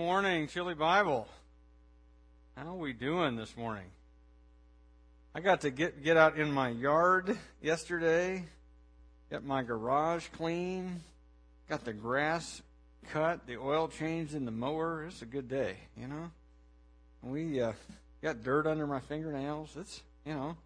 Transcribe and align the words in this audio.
morning, 0.00 0.48
Chili 0.48 0.72
Bible. 0.72 1.28
How 2.56 2.68
are 2.68 2.74
we 2.74 2.94
doing 2.94 3.36
this 3.36 3.54
morning? 3.54 3.84
I 5.34 5.40
got 5.40 5.60
to 5.60 5.70
get 5.70 6.02
get 6.02 6.16
out 6.16 6.38
in 6.38 6.50
my 6.50 6.70
yard 6.70 7.36
yesterday, 7.60 8.46
get 9.30 9.44
my 9.44 9.62
garage 9.62 10.26
clean, 10.28 11.02
got 11.68 11.84
the 11.84 11.92
grass 11.92 12.62
cut, 13.10 13.46
the 13.46 13.58
oil 13.58 13.88
changed 13.88 14.34
in 14.34 14.46
the 14.46 14.50
mower. 14.50 15.04
It's 15.04 15.20
a 15.20 15.26
good 15.26 15.48
day, 15.48 15.76
you 15.98 16.08
know. 16.08 16.30
We 17.22 17.60
uh, 17.60 17.72
got 18.22 18.42
dirt 18.42 18.66
under 18.66 18.86
my 18.86 19.00
fingernails. 19.00 19.76
It's 19.78 20.02
you 20.24 20.32
know, 20.32 20.56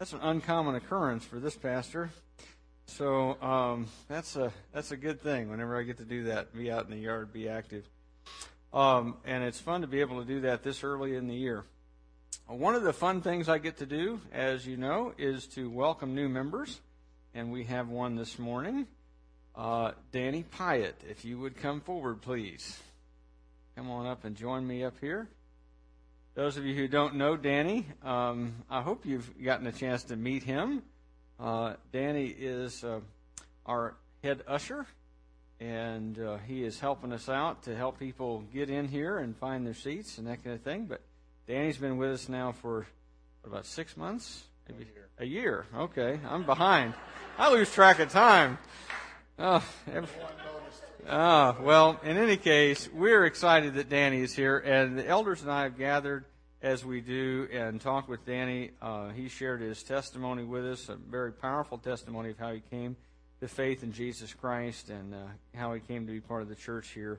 that's 0.00 0.12
an 0.12 0.20
uncommon 0.22 0.74
occurrence 0.74 1.24
for 1.24 1.38
this 1.38 1.54
pastor. 1.54 2.10
So 2.86 3.40
um, 3.40 3.86
that's 4.08 4.34
a 4.34 4.52
that's 4.74 4.90
a 4.90 4.96
good 4.96 5.20
thing. 5.20 5.50
Whenever 5.50 5.78
I 5.78 5.84
get 5.84 5.98
to 5.98 6.04
do 6.04 6.24
that, 6.24 6.52
be 6.52 6.68
out 6.72 6.86
in 6.86 6.90
the 6.90 6.98
yard, 7.00 7.32
be 7.32 7.48
active. 7.48 7.88
Um, 8.72 9.16
and 9.26 9.44
it's 9.44 9.60
fun 9.60 9.82
to 9.82 9.86
be 9.86 10.00
able 10.00 10.20
to 10.20 10.26
do 10.26 10.40
that 10.40 10.62
this 10.62 10.82
early 10.82 11.14
in 11.14 11.28
the 11.28 11.34
year. 11.34 11.64
One 12.46 12.74
of 12.74 12.82
the 12.82 12.92
fun 12.92 13.20
things 13.20 13.48
I 13.48 13.58
get 13.58 13.78
to 13.78 13.86
do, 13.86 14.20
as 14.32 14.66
you 14.66 14.76
know, 14.76 15.12
is 15.18 15.46
to 15.48 15.68
welcome 15.70 16.14
new 16.14 16.28
members. 16.28 16.80
And 17.34 17.52
we 17.52 17.64
have 17.64 17.88
one 17.88 18.16
this 18.16 18.38
morning. 18.38 18.86
Uh, 19.54 19.92
Danny 20.10 20.44
Pyatt, 20.56 20.94
if 21.08 21.24
you 21.24 21.38
would 21.38 21.56
come 21.56 21.80
forward, 21.82 22.22
please. 22.22 22.80
Come 23.76 23.90
on 23.90 24.06
up 24.06 24.24
and 24.24 24.36
join 24.36 24.66
me 24.66 24.84
up 24.84 24.94
here. 25.00 25.28
Those 26.34 26.56
of 26.56 26.64
you 26.64 26.74
who 26.74 26.88
don't 26.88 27.16
know 27.16 27.36
Danny, 27.36 27.86
um, 28.02 28.54
I 28.70 28.80
hope 28.80 29.04
you've 29.04 29.30
gotten 29.42 29.66
a 29.66 29.72
chance 29.72 30.04
to 30.04 30.16
meet 30.16 30.42
him. 30.42 30.82
Uh, 31.38 31.74
Danny 31.92 32.26
is 32.26 32.82
uh, 32.84 33.00
our 33.66 33.96
head 34.22 34.42
usher 34.46 34.86
and 35.62 36.18
uh, 36.18 36.38
he 36.38 36.64
is 36.64 36.80
helping 36.80 37.12
us 37.12 37.28
out 37.28 37.62
to 37.62 37.76
help 37.76 37.98
people 37.98 38.42
get 38.52 38.68
in 38.68 38.88
here 38.88 39.18
and 39.18 39.36
find 39.36 39.64
their 39.64 39.74
seats 39.74 40.18
and 40.18 40.26
that 40.26 40.42
kind 40.42 40.56
of 40.56 40.62
thing. 40.62 40.86
But 40.86 41.02
Danny's 41.46 41.76
been 41.76 41.98
with 41.98 42.10
us 42.10 42.28
now 42.28 42.50
for 42.50 42.86
what, 43.42 43.50
about 43.50 43.66
six 43.66 43.96
months, 43.96 44.42
maybe 44.68 44.84
a 44.84 44.86
year. 44.86 45.08
A 45.18 45.24
year. 45.24 45.66
Okay, 45.76 46.18
I'm 46.28 46.44
behind. 46.44 46.94
I 47.38 47.52
lose 47.52 47.72
track 47.72 48.00
of 48.00 48.10
time. 48.10 48.58
Oh, 49.38 49.64
every, 49.92 50.08
oh, 51.08 51.56
well, 51.60 52.00
in 52.02 52.16
any 52.16 52.36
case, 52.36 52.88
we're 52.92 53.24
excited 53.24 53.74
that 53.74 53.88
Danny 53.88 54.20
is 54.20 54.34
here, 54.34 54.58
and 54.58 54.98
the 54.98 55.06
elders 55.06 55.42
and 55.42 55.50
I 55.50 55.62
have 55.62 55.78
gathered 55.78 56.24
as 56.60 56.84
we 56.84 57.00
do 57.00 57.48
and 57.52 57.80
talk 57.80 58.08
with 58.08 58.26
Danny. 58.26 58.72
Uh, 58.80 59.10
he 59.10 59.28
shared 59.28 59.60
his 59.60 59.82
testimony 59.84 60.42
with 60.42 60.66
us, 60.66 60.88
a 60.88 60.96
very 60.96 61.32
powerful 61.32 61.78
testimony 61.78 62.30
of 62.30 62.38
how 62.38 62.52
he 62.52 62.62
came 62.70 62.96
the 63.42 63.48
faith 63.48 63.82
in 63.82 63.90
Jesus 63.90 64.32
Christ 64.32 64.88
and 64.88 65.12
uh, 65.12 65.18
how 65.52 65.74
he 65.74 65.80
came 65.80 66.06
to 66.06 66.12
be 66.12 66.20
part 66.20 66.42
of 66.42 66.48
the 66.48 66.54
church 66.54 66.90
here. 66.90 67.18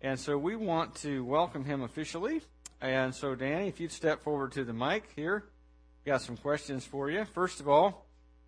And 0.00 0.18
so 0.18 0.38
we 0.38 0.56
want 0.56 0.94
to 1.02 1.22
welcome 1.22 1.66
him 1.66 1.82
officially. 1.82 2.40
And 2.80 3.14
so, 3.14 3.34
Danny, 3.34 3.68
if 3.68 3.78
you'd 3.78 3.92
step 3.92 4.22
forward 4.22 4.52
to 4.52 4.64
the 4.64 4.72
mic 4.72 5.10
here, 5.14 5.44
got 6.06 6.22
some 6.22 6.38
questions 6.38 6.86
for 6.86 7.10
you. 7.10 7.26
First 7.26 7.60
of 7.60 7.68
all, 7.68 8.06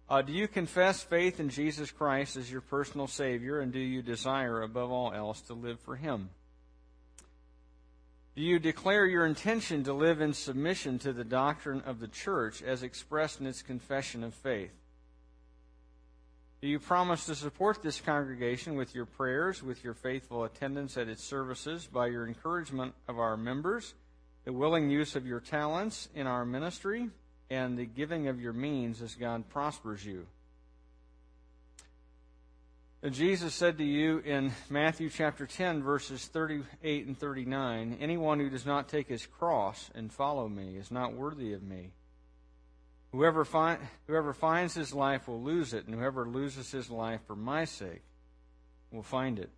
uh, 0.09 0.23
do 0.23 0.33
you 0.33 0.49
confess 0.49 1.03
faith 1.03 1.39
in 1.39 1.51
Jesus 1.51 1.91
Christ 1.91 2.39
as 2.39 2.51
your 2.51 2.63
personal 2.63 3.07
Savior, 3.07 3.61
and 3.61 3.75
do 3.75 3.79
you 3.79 4.01
desire, 4.01 4.63
above 4.63 4.91
all 4.91 5.13
else, 5.13 5.43
to 5.43 5.53
live 5.53 5.81
for 5.81 5.97
Him? 5.97 6.31
Do 8.35 8.41
you 8.41 8.59
declare 8.59 9.05
your 9.05 9.27
intention 9.27 9.85
to 9.85 9.93
live 9.93 10.23
in 10.23 10.33
submission 10.33 10.99
to 11.01 11.13
the 11.13 11.25
doctrine 11.25 11.83
of 11.83 12.01
the 12.01 12.09
church 12.09 12.63
as 12.63 12.83
expressed 12.83 13.39
in 13.39 13.47
its 13.47 13.61
confession 13.61 14.25
of 14.25 14.33
faith? 14.33 14.73
Do 16.63 16.69
you 16.69 16.79
promise 16.79 17.27
to 17.27 17.35
support 17.35 17.83
this 17.83 18.01
congregation 18.01 18.77
with 18.77 18.95
your 18.95 19.05
prayers, 19.05 19.65
with 19.65 19.83
your 19.83 19.95
faithful 19.95 20.45
attendance 20.45 20.97
at 20.97 21.09
its 21.09 21.25
services, 21.25 21.89
by 21.89 22.07
your 22.07 22.25
encouragement 22.25 22.95
of 23.09 23.19
our 23.19 23.37
members, 23.37 23.95
the 24.45 24.53
willing 24.53 24.89
use 24.89 25.17
of 25.17 25.27
your 25.27 25.41
talents 25.41 26.09
in 26.15 26.29
our 26.29 26.45
ministry, 26.45 27.11
and 27.51 27.77
the 27.77 27.85
giving 27.85 28.29
of 28.29 28.41
your 28.41 28.53
means 28.53 29.03
as 29.03 29.17
God 29.17 29.49
prospers 29.49 30.07
you? 30.07 30.25
Jesus 33.11 33.53
said 33.53 33.79
to 33.79 33.85
you 33.85 34.19
in 34.19 34.53
Matthew 34.70 35.11
chapter 35.11 35.48
10, 35.48 35.83
verses 35.83 36.27
38 36.27 37.07
and 37.09 37.19
39 37.19 37.98
Anyone 38.01 38.39
who 38.39 38.48
does 38.48 38.65
not 38.65 38.89
take 38.89 39.09
his 39.09 39.27
cross 39.27 39.91
and 39.97 40.13
follow 40.13 40.48
me 40.48 40.77
is 40.77 40.92
not 40.92 41.15
worthy 41.15 41.55
of 41.55 41.65
me. 41.65 41.91
Whoever, 43.12 43.45
find, 43.45 43.78
whoever 44.06 44.33
finds 44.33 44.73
his 44.74 44.95
life 44.95 45.28
will 45.28 45.42
lose 45.42 45.74
it, 45.74 45.86
and 45.86 45.95
whoever 45.95 46.27
loses 46.27 46.70
his 46.70 46.90
life 46.90 47.20
for 47.27 47.36
my 47.36 47.67
sake 47.67 48.02
will 48.90 49.02
find 49.02 49.39
it. 49.39 49.50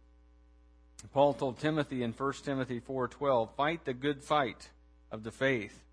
Paul 1.12 1.34
told 1.34 1.58
Timothy 1.58 2.02
in 2.02 2.12
1 2.12 2.44
Timothy 2.44 2.80
4:12, 2.80 3.54
"Fight 3.54 3.84
the 3.84 3.94
good 3.94 4.22
fight 4.24 4.70
of 5.12 5.22
the 5.22 5.30
faith. 5.30 5.84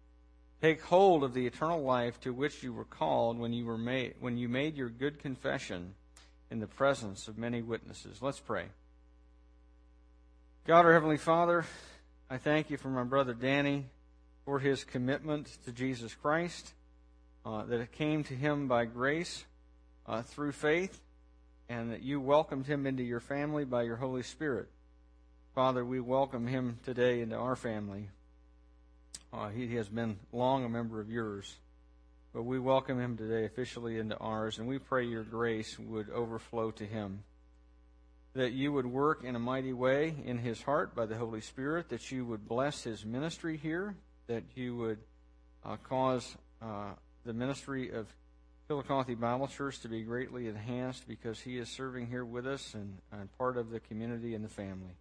Take 0.60 0.82
hold 0.82 1.24
of 1.24 1.34
the 1.34 1.46
eternal 1.46 1.84
life 1.84 2.20
to 2.22 2.34
which 2.34 2.64
you 2.64 2.74
were 2.74 2.86
called 2.86 3.38
when 3.38 3.54
you 3.54 3.66
were 3.66 3.78
made 3.78 4.16
when 4.20 4.38
you 4.38 4.50
made 4.50 4.76
your 4.76 4.90
good 4.90 5.20
confession 5.20 5.96
in 6.50 6.60
the 6.60 6.68
presence 6.68 7.28
of 7.28 7.38
many 7.38 7.62
witnesses." 7.62 8.22
Let's 8.22 8.40
pray. 8.40 8.70
God 10.66 10.86
our 10.86 10.94
heavenly 10.94 11.18
Father, 11.18 11.66
I 12.30 12.38
thank 12.38 12.72
you 12.72 12.78
for 12.78 12.90
my 12.90 13.04
brother 13.04 13.34
Danny 13.34 13.90
for 14.46 14.60
his 14.60 14.84
commitment 14.84 15.48
to 15.66 15.72
Jesus 15.72 16.16
Christ 16.16 16.74
uh, 17.46 17.64
that 17.66 17.80
it 17.80 17.92
came 17.92 18.24
to 18.26 18.34
him 18.34 18.68
by 18.68 18.86
grace 18.86 19.46
uh, 20.08 20.22
through 20.22 20.52
faith, 20.52 21.02
and 21.70 21.92
that 21.92 22.02
you 22.02 22.20
welcomed 22.20 22.68
him 22.68 22.86
into 22.86 23.04
your 23.04 23.20
family 23.20 23.66
by 23.66 23.84
your 23.84 23.96
Holy 23.96 24.24
Spirit. 24.24 24.68
Father, 25.56 25.84
we 25.84 26.00
welcome 26.00 26.48
him 26.48 26.78
today 26.86 27.22
into 27.22 27.36
our 27.36 27.56
family. 27.56 28.10
Uh, 29.34 29.50
he 29.50 29.76
has 29.76 29.88
been 29.88 30.18
long 30.32 30.66
a 30.66 30.70
member 30.70 31.00
of 31.00 31.10
yours, 31.10 31.56
but 32.34 32.44
we 32.44 32.60
welcome 32.60 33.00
him 33.00 33.18
today 33.18 33.46
officially 33.46 33.98
into 33.98 34.18
ours, 34.18 34.60
and 34.60 34.68
we 34.68 34.78
pray 34.78 35.06
your 35.06 35.24
grace 35.24 35.80
would 35.80 36.10
overflow 36.10 36.72
to 36.72 36.86
him. 36.86 37.24
That 38.34 38.54
you 38.54 38.72
would 38.72 38.86
work 38.86 39.24
in 39.24 39.36
a 39.36 39.40
mighty 39.40 39.74
way 39.74 40.16
in 40.26 40.38
his 40.38 40.62
heart 40.62 40.96
by 40.96 41.06
the 41.06 41.18
Holy 41.18 41.42
Spirit, 41.42 41.90
that 41.90 42.12
you 42.12 42.26
would 42.26 42.48
bless 42.48 42.84
his 42.84 43.06
ministry 43.06 43.58
here, 43.58 43.96
that 44.28 44.44
you 44.56 44.76
would 44.76 45.00
uh, 45.66 45.78
cause 45.78 46.36
uh, 46.62 46.92
the 47.26 47.34
ministry 47.34 47.92
of 47.92 48.08
Chillicothe 48.68 49.20
Bible 49.20 49.48
Church 49.48 49.80
to 49.82 49.88
be 49.88 50.02
greatly 50.02 50.48
enhanced 50.48 51.08
because 51.08 51.40
he 51.40 51.58
is 51.58 51.70
serving 51.70 52.08
here 52.08 52.26
with 52.26 52.48
us 52.48 52.74
and, 52.74 52.98
and 53.12 53.36
part 53.38 53.58
of 53.58 53.70
the 53.70 53.80
community 53.80 54.34
and 54.34 54.44
the 54.44 54.50
family. 54.50 54.96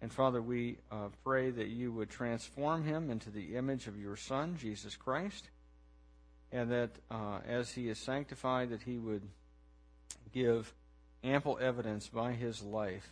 And 0.00 0.12
Father, 0.12 0.40
we 0.40 0.78
uh, 0.90 1.08
pray 1.24 1.50
that 1.50 1.68
you 1.68 1.90
would 1.92 2.10
transform 2.10 2.84
him 2.84 3.10
into 3.10 3.30
the 3.30 3.56
image 3.56 3.86
of 3.86 3.98
your 3.98 4.16
Son, 4.16 4.56
Jesus 4.60 4.94
Christ, 4.94 5.48
and 6.52 6.70
that 6.70 6.90
uh, 7.10 7.38
as 7.48 7.72
he 7.72 7.88
is 7.88 7.98
sanctified, 7.98 8.70
that 8.70 8.82
he 8.82 8.98
would 8.98 9.22
give 10.32 10.72
ample 11.24 11.58
evidence 11.60 12.08
by 12.08 12.32
his 12.32 12.62
life 12.62 13.10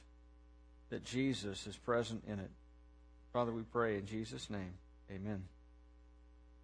that 0.90 1.04
Jesus 1.04 1.66
is 1.66 1.76
present 1.76 2.22
in 2.28 2.38
it. 2.38 2.50
Father, 3.32 3.50
we 3.50 3.62
pray 3.62 3.96
in 3.96 4.06
Jesus' 4.06 4.48
name. 4.48 4.74
Amen. 5.10 5.42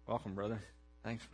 Welcome, 0.07 0.35
brother. 0.35 0.61
Thanks. 1.03 1.25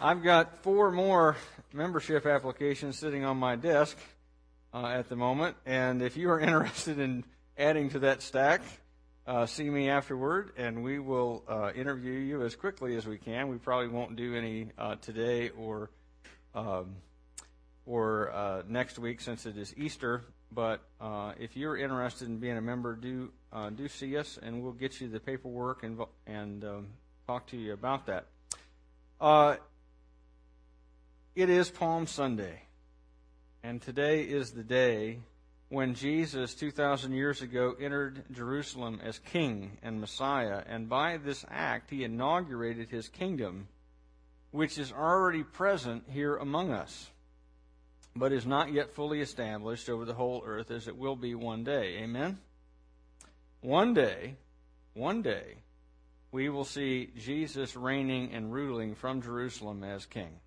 I've 0.00 0.22
got 0.22 0.62
four 0.62 0.90
more 0.90 1.36
membership 1.72 2.26
applications 2.26 2.98
sitting 2.98 3.24
on 3.24 3.36
my 3.36 3.54
desk 3.54 3.96
uh, 4.74 4.86
at 4.86 5.08
the 5.08 5.16
moment, 5.16 5.56
and 5.64 6.02
if 6.02 6.16
you 6.16 6.30
are 6.30 6.40
interested 6.40 6.98
in 6.98 7.24
adding 7.56 7.90
to 7.90 8.00
that 8.00 8.22
stack, 8.22 8.60
uh, 9.26 9.46
see 9.46 9.70
me 9.70 9.88
afterward, 9.88 10.52
and 10.56 10.82
we 10.82 10.98
will 10.98 11.44
uh, 11.48 11.70
interview 11.74 12.12
you 12.12 12.42
as 12.42 12.56
quickly 12.56 12.96
as 12.96 13.06
we 13.06 13.18
can. 13.18 13.48
We 13.48 13.58
probably 13.58 13.88
won't 13.88 14.16
do 14.16 14.34
any 14.34 14.68
uh, 14.76 14.96
today 14.96 15.50
or 15.50 15.90
um, 16.54 16.96
or 17.86 18.32
uh, 18.32 18.62
next 18.68 18.98
week 18.98 19.20
since 19.20 19.46
it 19.46 19.56
is 19.56 19.72
Easter. 19.76 20.22
But 20.52 20.82
uh, 21.00 21.32
if 21.38 21.56
you're 21.56 21.76
interested 21.76 22.28
in 22.28 22.38
being 22.38 22.56
a 22.56 22.62
member, 22.62 22.94
do 22.94 23.30
uh, 23.52 23.70
do 23.70 23.88
see 23.88 24.16
us, 24.16 24.38
and 24.42 24.62
we'll 24.62 24.72
get 24.72 25.00
you 25.00 25.08
the 25.08 25.20
paperwork 25.20 25.82
and 25.82 25.98
and 26.26 26.64
um, 26.64 26.86
talk 27.26 27.46
to 27.48 27.56
you 27.56 27.72
about 27.72 28.06
that. 28.06 28.26
Uh, 29.20 29.56
it 31.34 31.48
is 31.50 31.70
Palm 31.70 32.06
Sunday, 32.06 32.62
and 33.62 33.80
today 33.80 34.22
is 34.22 34.52
the 34.52 34.62
day 34.62 35.20
when 35.68 35.94
Jesus, 35.94 36.54
2,000 36.54 37.12
years 37.12 37.42
ago, 37.42 37.74
entered 37.80 38.22
Jerusalem 38.30 39.00
as 39.02 39.18
King 39.18 39.78
and 39.82 40.00
Messiah, 40.00 40.62
and 40.64 40.88
by 40.88 41.16
this 41.16 41.44
act 41.50 41.90
he 41.90 42.04
inaugurated 42.04 42.88
his 42.88 43.08
kingdom, 43.08 43.66
which 44.52 44.78
is 44.78 44.92
already 44.92 45.42
present 45.42 46.04
here 46.08 46.36
among 46.36 46.70
us 46.70 47.10
but 48.16 48.32
is 48.32 48.46
not 48.46 48.72
yet 48.72 48.94
fully 48.94 49.20
established 49.20 49.88
over 49.88 50.04
the 50.04 50.14
whole 50.14 50.42
earth 50.44 50.70
as 50.70 50.88
it 50.88 50.96
will 50.96 51.16
be 51.16 51.34
one 51.34 51.64
day. 51.64 51.98
Amen? 51.98 52.38
One 53.60 53.94
day, 53.94 54.36
one 54.94 55.22
day, 55.22 55.58
we 56.32 56.48
will 56.48 56.64
see 56.64 57.10
Jesus 57.16 57.76
reigning 57.76 58.32
and 58.32 58.52
ruling 58.52 58.94
from 58.94 59.22
Jerusalem 59.22 59.84
as 59.84 60.06
king. 60.06 60.40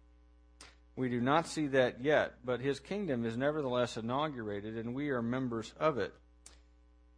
We 0.95 1.09
do 1.09 1.21
not 1.21 1.47
see 1.47 1.67
that 1.67 2.03
yet, 2.03 2.33
but 2.43 2.59
his 2.59 2.79
kingdom 2.79 3.25
is 3.25 3.37
nevertheless 3.37 3.95
inaugurated, 3.95 4.77
and 4.77 4.93
we 4.93 5.09
are 5.09 5.21
members 5.21 5.73
of 5.79 5.97
it. 5.97 6.13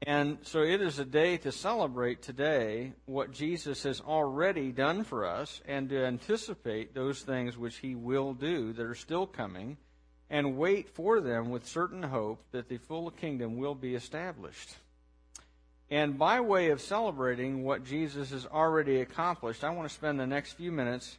And 0.04 0.40
so 0.44 0.62
it 0.62 0.82
is 0.82 1.00
a 1.00 1.06
day 1.06 1.38
to 1.38 1.52
celebrate 1.52 2.22
today 2.22 2.94
what 3.06 3.32
Jesus 3.32 3.84
has 3.84 4.02
already 4.02 4.72
done 4.72 5.04
for 5.04 5.26
us 5.26 5.62
and 5.68 5.90
to 5.90 6.06
anticipate 6.06 6.94
those 6.94 7.22
things 7.22 7.58
which 7.58 7.78
he 7.78 7.94
will 7.94 8.34
do 8.34 8.74
that 8.74 8.86
are 8.86 8.96
still 8.96 9.28
coming 9.28 9.78
and 10.32 10.58
wait 10.58 10.90
for 10.90 11.20
them 11.20 11.50
with 11.50 11.68
certain 11.68 12.02
hope 12.02 12.42
that 12.54 12.70
the 12.70 12.78
full 12.78 13.12
kingdom 13.12 13.58
will 13.58 13.76
be 13.76 13.96
established. 13.96 14.70
And 15.90 16.18
by 16.18 16.40
way 16.40 16.70
of 16.70 16.80
celebrating 16.80 17.66
what 17.66 17.84
Jesus 17.84 18.32
has 18.32 18.46
already 18.46 19.02
accomplished, 19.02 19.62
I 19.66 19.72
want 19.72 19.90
to 19.90 19.94
spend 19.94 20.22
the 20.22 20.26
next 20.26 20.54
few 20.54 20.72
minutes 20.72 21.18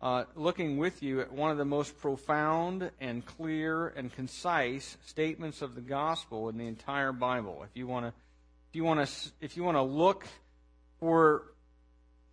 uh, 0.00 0.24
looking 0.34 0.78
with 0.78 1.02
you 1.02 1.20
at 1.20 1.30
one 1.30 1.50
of 1.50 1.58
the 1.58 1.66
most 1.66 1.98
profound 1.98 2.90
and 3.02 3.24
clear 3.26 3.88
and 3.88 4.10
concise 4.10 4.96
statements 5.04 5.60
of 5.60 5.74
the 5.74 5.82
gospel 5.82 6.48
in 6.48 6.56
the 6.56 6.66
entire 6.66 7.12
Bible. 7.12 7.64
If 7.64 7.76
you 7.76 7.86
want 7.86 8.06
to, 8.06 8.12
if 8.70 8.76
you 8.76 8.84
want 8.84 9.06
to, 9.06 9.30
if 9.42 9.58
you 9.58 9.62
want 9.62 9.76
to 9.76 9.82
look 9.82 10.26
for 11.00 11.42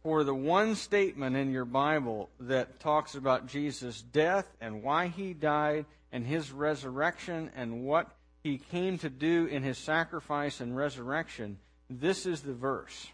for 0.01 0.23
the 0.23 0.33
one 0.33 0.75
statement 0.75 1.35
in 1.35 1.51
your 1.51 1.65
Bible 1.65 2.29
that 2.39 2.79
talks 2.79 3.15
about 3.15 3.47
Jesus' 3.47 4.01
death 4.01 4.47
and 4.59 4.81
why 4.81 5.07
he 5.07 5.33
died 5.33 5.85
and 6.11 6.25
his 6.25 6.51
resurrection 6.51 7.51
and 7.55 7.83
what 7.83 8.11
he 8.43 8.57
came 8.57 8.97
to 8.99 9.09
do 9.09 9.45
in 9.45 9.63
his 9.63 9.77
sacrifice 9.77 10.59
and 10.59 10.75
resurrection, 10.75 11.57
this 11.89 12.25
is 12.25 12.41
the 12.41 12.53
verse. 12.53 13.07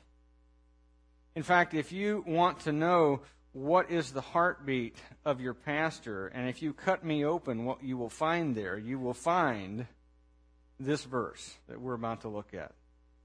In 1.36 1.44
fact, 1.44 1.74
if 1.74 1.92
you 1.92 2.24
want 2.26 2.62
to 2.62 2.72
know 2.72 3.22
what 3.54 3.92
is 3.92 4.12
the 4.12 4.22
heartbeat 4.22 4.96
of 5.26 5.42
your 5.42 5.54
pastor, 5.54 6.28
and 6.28 6.50
if 6.50 6.62
you 6.62 6.74
cut 6.74 7.04
me 7.04 7.26
open, 7.26 7.66
what 7.66 7.84
you 7.84 7.98
will 7.98 8.10
find 8.10 8.56
there, 8.56 8.78
you 8.78 9.00
will 9.00 9.14
find 9.14 9.86
this 10.80 11.04
verse 11.04 11.56
that 11.68 11.82
we're 11.82 11.94
about 11.94 12.22
to 12.22 12.28
look 12.28 12.54
at. 12.54 12.72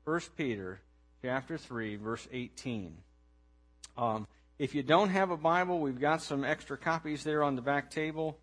1 0.05 0.21
Peter 0.37 0.81
chapter 1.23 1.57
3, 1.57 1.97
verse 1.97 2.27
18. 2.33 2.97
Um, 3.97 4.27
if 4.59 4.75
you 4.75 4.83
don't 4.83 5.11
have 5.11 5.31
a 5.31 5.37
Bible, 5.37 5.81
we've 5.81 6.01
got 6.01 6.23
some 6.23 6.45
extra 6.45 6.77
copies 6.77 7.25
there 7.25 7.43
on 7.43 7.57
the 7.57 7.63
back 7.63 7.91
table. 7.91 8.39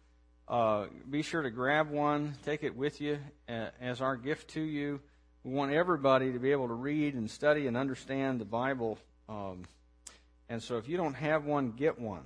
Uh, 0.49 0.87
be 1.07 1.21
sure 1.21 1.43
to 1.43 1.51
grab 1.51 1.91
one, 1.91 2.33
take 2.43 2.63
it 2.63 2.75
with 2.75 2.99
you 3.01 3.19
as 3.47 4.01
our 4.01 4.15
gift 4.15 4.49
to 4.49 4.61
you. 4.61 4.99
We 5.43 5.53
want 5.53 5.71
everybody 5.71 6.33
to 6.33 6.39
be 6.39 6.51
able 6.51 6.67
to 6.67 6.73
read 6.73 7.13
and 7.13 7.29
study 7.29 7.67
and 7.67 7.77
understand 7.77 8.41
the 8.41 8.45
Bible. 8.45 8.97
Um, 9.29 9.63
and 10.49 10.61
so 10.61 10.77
if 10.77 10.89
you 10.89 10.97
don't 10.97 11.13
have 11.13 11.45
one, 11.45 11.71
get 11.71 11.99
one. 11.99 12.23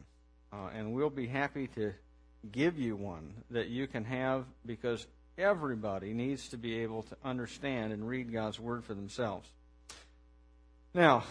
Uh, 0.53 0.69
and 0.73 0.93
we'll 0.93 1.09
be 1.09 1.27
happy 1.27 1.67
to 1.75 1.93
give 2.51 2.79
you 2.79 2.95
one 2.95 3.33
that 3.51 3.67
you 3.67 3.87
can 3.87 4.05
have 4.05 4.45
because 4.65 5.05
everybody 5.37 6.13
needs 6.13 6.47
to 6.49 6.57
be 6.57 6.79
able 6.79 7.03
to 7.03 7.17
understand 7.25 7.91
and 7.91 8.07
read 8.07 8.31
God's 8.31 8.59
Word 8.59 8.85
for 8.85 8.93
themselves. 8.93 9.49
Now, 10.93 11.23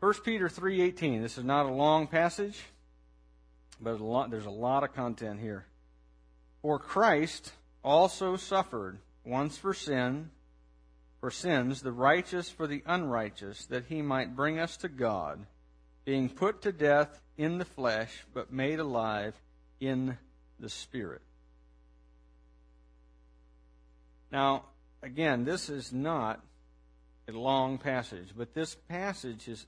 1 0.00 0.14
Peter 0.24 0.48
3.18. 0.48 1.20
This 1.20 1.36
is 1.36 1.44
not 1.44 1.66
a 1.66 1.72
long 1.72 2.06
passage, 2.06 2.58
but 3.80 3.98
there's 4.30 4.46
a 4.46 4.50
lot 4.50 4.84
of 4.84 4.94
content 4.94 5.40
here. 5.40 5.66
For 6.62 6.78
Christ 6.78 7.52
also 7.84 8.36
suffered 8.36 8.98
once 9.24 9.56
for 9.56 9.74
sin, 9.74 10.30
for 11.20 11.30
sins, 11.30 11.82
the 11.82 11.92
righteous 11.92 12.50
for 12.50 12.66
the 12.66 12.82
unrighteous, 12.86 13.66
that 13.66 13.86
he 13.88 14.02
might 14.02 14.36
bring 14.36 14.58
us 14.58 14.76
to 14.78 14.88
God, 14.88 15.46
being 16.04 16.28
put 16.28 16.62
to 16.62 16.72
death 16.72 17.20
in 17.36 17.58
the 17.58 17.64
flesh, 17.64 18.24
but 18.34 18.52
made 18.52 18.80
alive 18.80 19.34
in 19.80 20.18
the 20.58 20.68
Spirit. 20.68 21.22
Now, 24.30 24.64
again, 25.02 25.44
this 25.44 25.68
is 25.68 25.92
not 25.92 26.40
a 27.28 27.32
long 27.32 27.78
passage, 27.78 28.30
but 28.36 28.54
this 28.54 28.74
passage 28.88 29.48
is 29.48 29.66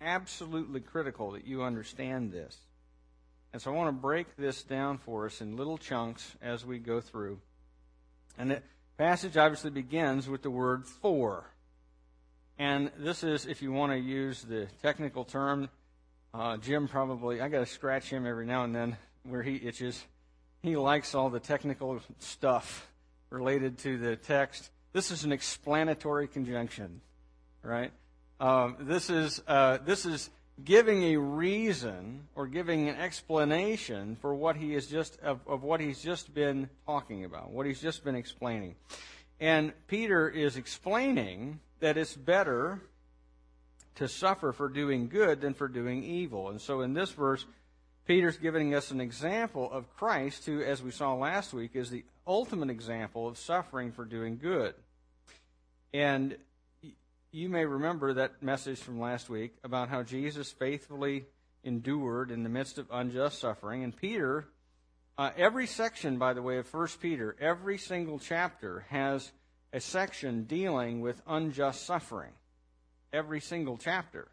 absolutely 0.00 0.80
critical 0.80 1.32
that 1.32 1.46
you 1.46 1.62
understand 1.62 2.32
this. 2.32 2.56
And 3.52 3.60
so 3.60 3.70
I 3.70 3.74
want 3.74 3.88
to 3.88 4.00
break 4.00 4.36
this 4.36 4.62
down 4.62 4.98
for 4.98 5.26
us 5.26 5.40
in 5.40 5.56
little 5.56 5.76
chunks 5.76 6.36
as 6.40 6.64
we 6.64 6.78
go 6.78 7.00
through. 7.00 7.38
And 8.38 8.50
the 8.50 8.62
passage 8.96 9.36
obviously 9.36 9.70
begins 9.70 10.28
with 10.28 10.42
the 10.42 10.50
word 10.50 10.86
for. 10.86 11.44
And 12.58 12.90
this 12.98 13.22
is, 13.22 13.44
if 13.46 13.60
you 13.60 13.72
want 13.72 13.92
to 13.92 13.98
use 13.98 14.42
the 14.42 14.68
technical 14.82 15.24
term, 15.24 15.68
uh, 16.32 16.56
Jim 16.56 16.88
probably, 16.88 17.42
I 17.42 17.48
got 17.48 17.60
to 17.60 17.66
scratch 17.66 18.08
him 18.08 18.26
every 18.26 18.46
now 18.46 18.64
and 18.64 18.74
then 18.74 18.96
where 19.24 19.42
he 19.42 19.56
itches. 19.56 20.02
He 20.62 20.76
likes 20.76 21.14
all 21.14 21.28
the 21.28 21.40
technical 21.40 22.00
stuff 22.20 22.88
related 23.28 23.78
to 23.78 23.98
the 23.98 24.16
text. 24.16 24.70
This 24.92 25.10
is 25.10 25.24
an 25.24 25.32
explanatory 25.32 26.28
conjunction, 26.28 27.00
right? 27.62 27.92
Um, 28.40 28.76
this 28.80 29.10
is 29.10 29.42
uh, 29.46 29.78
this 29.84 30.06
is 30.06 30.30
giving 30.64 31.02
a 31.04 31.16
reason 31.16 32.28
or 32.34 32.46
giving 32.46 32.88
an 32.88 32.96
explanation 32.96 34.16
for 34.20 34.34
what 34.34 34.56
he 34.56 34.74
is 34.74 34.86
just 34.86 35.18
of, 35.20 35.40
of 35.46 35.62
what 35.62 35.80
he's 35.80 36.02
just 36.02 36.34
been 36.34 36.68
talking 36.86 37.24
about, 37.24 37.50
what 37.50 37.66
he's 37.66 37.80
just 37.80 38.04
been 38.04 38.14
explaining. 38.14 38.74
And 39.40 39.72
Peter 39.88 40.28
is 40.28 40.56
explaining 40.56 41.60
that 41.80 41.96
it's 41.96 42.14
better 42.14 42.80
to 43.96 44.08
suffer 44.08 44.52
for 44.52 44.68
doing 44.68 45.08
good 45.08 45.40
than 45.40 45.54
for 45.54 45.68
doing 45.68 46.04
evil. 46.04 46.48
And 46.48 46.60
so 46.60 46.80
in 46.80 46.94
this 46.94 47.10
verse, 47.10 47.44
Peter's 48.06 48.36
giving 48.36 48.74
us 48.74 48.90
an 48.90 49.00
example 49.00 49.70
of 49.70 49.94
Christ, 49.96 50.46
who, 50.46 50.62
as 50.62 50.82
we 50.82 50.90
saw 50.90 51.14
last 51.14 51.52
week, 51.52 51.72
is 51.74 51.90
the 51.90 52.04
ultimate 52.26 52.70
example 52.70 53.28
of 53.28 53.38
suffering 53.38 53.92
for 53.92 54.04
doing 54.04 54.38
good. 54.38 54.74
And 55.92 56.36
you 57.32 57.48
may 57.48 57.64
remember 57.64 58.12
that 58.12 58.42
message 58.42 58.78
from 58.78 59.00
last 59.00 59.30
week 59.30 59.54
about 59.64 59.88
how 59.88 60.02
Jesus 60.02 60.52
faithfully 60.52 61.24
endured 61.64 62.30
in 62.30 62.42
the 62.42 62.50
midst 62.50 62.76
of 62.76 62.86
unjust 62.92 63.40
suffering. 63.40 63.82
And 63.82 63.96
Peter, 63.96 64.46
uh, 65.16 65.30
every 65.38 65.66
section, 65.66 66.18
by 66.18 66.34
the 66.34 66.42
way, 66.42 66.58
of 66.58 66.66
First 66.66 67.00
Peter, 67.00 67.34
every 67.40 67.78
single 67.78 68.18
chapter 68.18 68.84
has 68.90 69.32
a 69.72 69.80
section 69.80 70.44
dealing 70.44 71.00
with 71.00 71.22
unjust 71.26 71.86
suffering. 71.86 72.32
Every 73.14 73.40
single 73.40 73.78
chapter. 73.78 74.28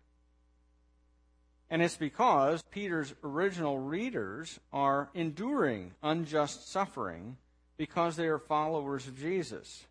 And 1.70 1.82
it's 1.82 1.98
because 1.98 2.62
Peter's 2.64 3.14
original 3.24 3.80
readers 3.80 4.60
are 4.74 5.10
enduring 5.14 5.94
unjust 6.04 6.70
suffering 6.70 7.38
because 7.78 8.18
they 8.18 8.28
are 8.28 8.40
followers 8.40 9.08
of 9.08 9.18
Jesus. 9.18 9.86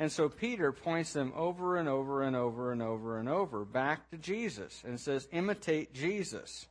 And 0.00 0.10
so 0.10 0.30
Peter 0.30 0.72
points 0.72 1.12
them 1.12 1.30
over 1.36 1.76
and 1.76 1.86
over 1.86 2.22
and 2.22 2.34
over 2.34 2.72
and 2.72 2.80
over 2.80 3.18
and 3.18 3.28
over 3.28 3.66
back 3.66 4.10
to 4.10 4.16
Jesus 4.16 4.82
and 4.84 4.98
says, 4.98 5.28
imitate 5.30 5.92
Jesus. 5.92 6.66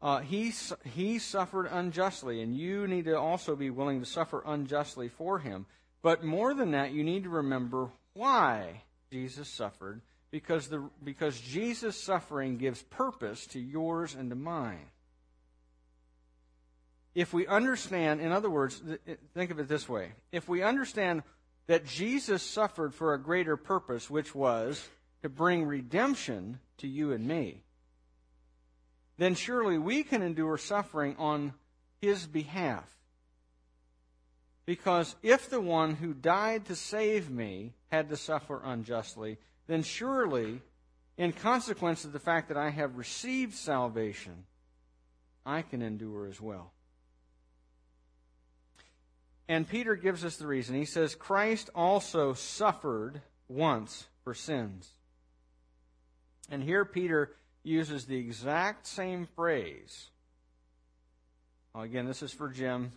Uh, 0.00 0.20
he, 0.20 0.52
he 0.84 1.18
suffered 1.18 1.66
unjustly, 1.66 2.42
and 2.42 2.56
you 2.56 2.86
need 2.86 3.06
to 3.06 3.18
also 3.18 3.56
be 3.56 3.70
willing 3.70 3.98
to 3.98 4.06
suffer 4.06 4.40
unjustly 4.46 5.08
for 5.08 5.40
him. 5.40 5.66
But 6.00 6.22
more 6.22 6.54
than 6.54 6.70
that, 6.70 6.92
you 6.92 7.02
need 7.02 7.24
to 7.24 7.28
remember 7.28 7.88
why 8.14 8.82
Jesus 9.10 9.48
suffered, 9.48 10.00
because, 10.30 10.68
the, 10.68 10.88
because 11.02 11.40
Jesus' 11.40 12.00
suffering 12.00 12.56
gives 12.56 12.84
purpose 12.84 13.48
to 13.48 13.58
yours 13.58 14.14
and 14.14 14.30
to 14.30 14.36
mine. 14.36 14.86
If 17.16 17.32
we 17.32 17.48
understand, 17.48 18.20
in 18.20 18.30
other 18.30 18.48
words, 18.48 18.80
think 19.34 19.50
of 19.50 19.58
it 19.58 19.66
this 19.66 19.88
way 19.88 20.12
if 20.30 20.48
we 20.48 20.62
understand 20.62 21.24
that 21.66 21.86
Jesus 21.86 22.42
suffered 22.42 22.94
for 22.94 23.14
a 23.14 23.20
greater 23.20 23.56
purpose, 23.56 24.10
which 24.10 24.34
was 24.34 24.88
to 25.22 25.28
bring 25.28 25.64
redemption 25.64 26.58
to 26.78 26.88
you 26.88 27.12
and 27.12 27.26
me, 27.26 27.62
then 29.18 29.34
surely 29.34 29.78
we 29.78 30.02
can 30.02 30.22
endure 30.22 30.56
suffering 30.56 31.14
on 31.18 31.52
his 32.00 32.26
behalf. 32.26 32.88
Because 34.64 35.14
if 35.22 35.50
the 35.50 35.60
one 35.60 35.94
who 35.96 36.14
died 36.14 36.66
to 36.66 36.76
save 36.76 37.30
me 37.30 37.74
had 37.90 38.08
to 38.08 38.16
suffer 38.16 38.60
unjustly, 38.64 39.38
then 39.66 39.82
surely, 39.82 40.62
in 41.16 41.32
consequence 41.32 42.04
of 42.04 42.12
the 42.12 42.18
fact 42.18 42.48
that 42.48 42.56
I 42.56 42.70
have 42.70 42.96
received 42.96 43.54
salvation, 43.54 44.44
I 45.44 45.62
can 45.62 45.82
endure 45.82 46.26
as 46.26 46.40
well. 46.40 46.72
And 49.50 49.68
Peter 49.68 49.96
gives 49.96 50.24
us 50.24 50.36
the 50.36 50.46
reason. 50.46 50.76
He 50.76 50.84
says, 50.84 51.16
Christ 51.16 51.70
also 51.74 52.34
suffered 52.34 53.20
once 53.48 54.06
for 54.22 54.32
sins. 54.32 54.88
And 56.48 56.62
here 56.62 56.84
Peter 56.84 57.32
uses 57.64 58.04
the 58.04 58.16
exact 58.16 58.86
same 58.86 59.26
phrase. 59.34 60.10
again, 61.74 62.06
this 62.06 62.22
is 62.22 62.32
for 62.32 62.48
Jim. 62.48 62.92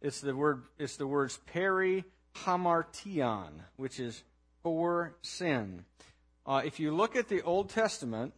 It's 0.00 0.22
the 0.22 0.34
word. 0.34 0.62
It's 0.78 0.96
the 0.96 1.06
words 1.06 1.38
peri 1.52 2.06
hamartion, 2.34 3.50
which 3.76 4.00
is 4.00 4.22
for 4.62 5.16
sin. 5.20 5.84
Uh, 6.46 6.62
if 6.64 6.80
you 6.80 6.96
look 6.96 7.14
at 7.14 7.28
the 7.28 7.42
Old 7.42 7.68
Testament, 7.68 8.32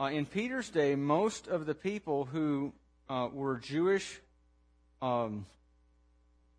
uh, 0.00 0.10
in 0.12 0.26
Peter's 0.26 0.70
day, 0.70 0.94
most 0.94 1.48
of 1.48 1.66
the 1.66 1.74
people 1.74 2.24
who 2.24 2.72
uh, 3.08 3.26
were 3.32 3.58
Jewish 3.58 4.20
um, 5.02 5.44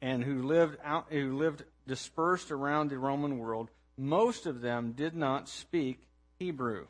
and 0.04 0.22
who 0.22 0.44
lived 0.44 0.78
out, 0.84 1.06
who 1.10 1.38
lived 1.38 1.64
dispersed 1.88 2.52
around 2.52 2.90
the 2.90 2.98
Roman 2.98 3.40
world, 3.40 3.70
most 3.98 4.46
of 4.46 4.60
them 4.60 4.92
did 4.92 5.16
not 5.16 5.48
speak 5.48 6.06
Hebrew. 6.40 6.88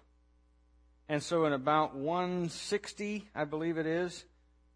And 1.08 1.22
so, 1.22 1.46
in 1.46 1.53
about 1.53 1.96
160, 1.96 3.29
I 3.36 3.43
believe 3.43 3.77
it 3.77 3.86
is, 3.86 4.25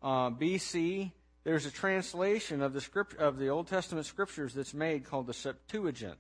uh, 0.04 0.30
BC, 0.30 1.12
there's 1.46 1.66
a 1.66 1.72
translation 1.72 2.62
of 2.62 2.74
the 2.74 2.82
script 2.82 3.16
of 3.16 3.40
the 3.40 3.48
Old 3.48 3.68
Testament 3.68 4.06
scriptures 4.06 4.54
that's 4.54 4.74
made 4.74 5.04
called 5.04 5.26
the 5.26 5.34
Septuagint. 5.34 6.20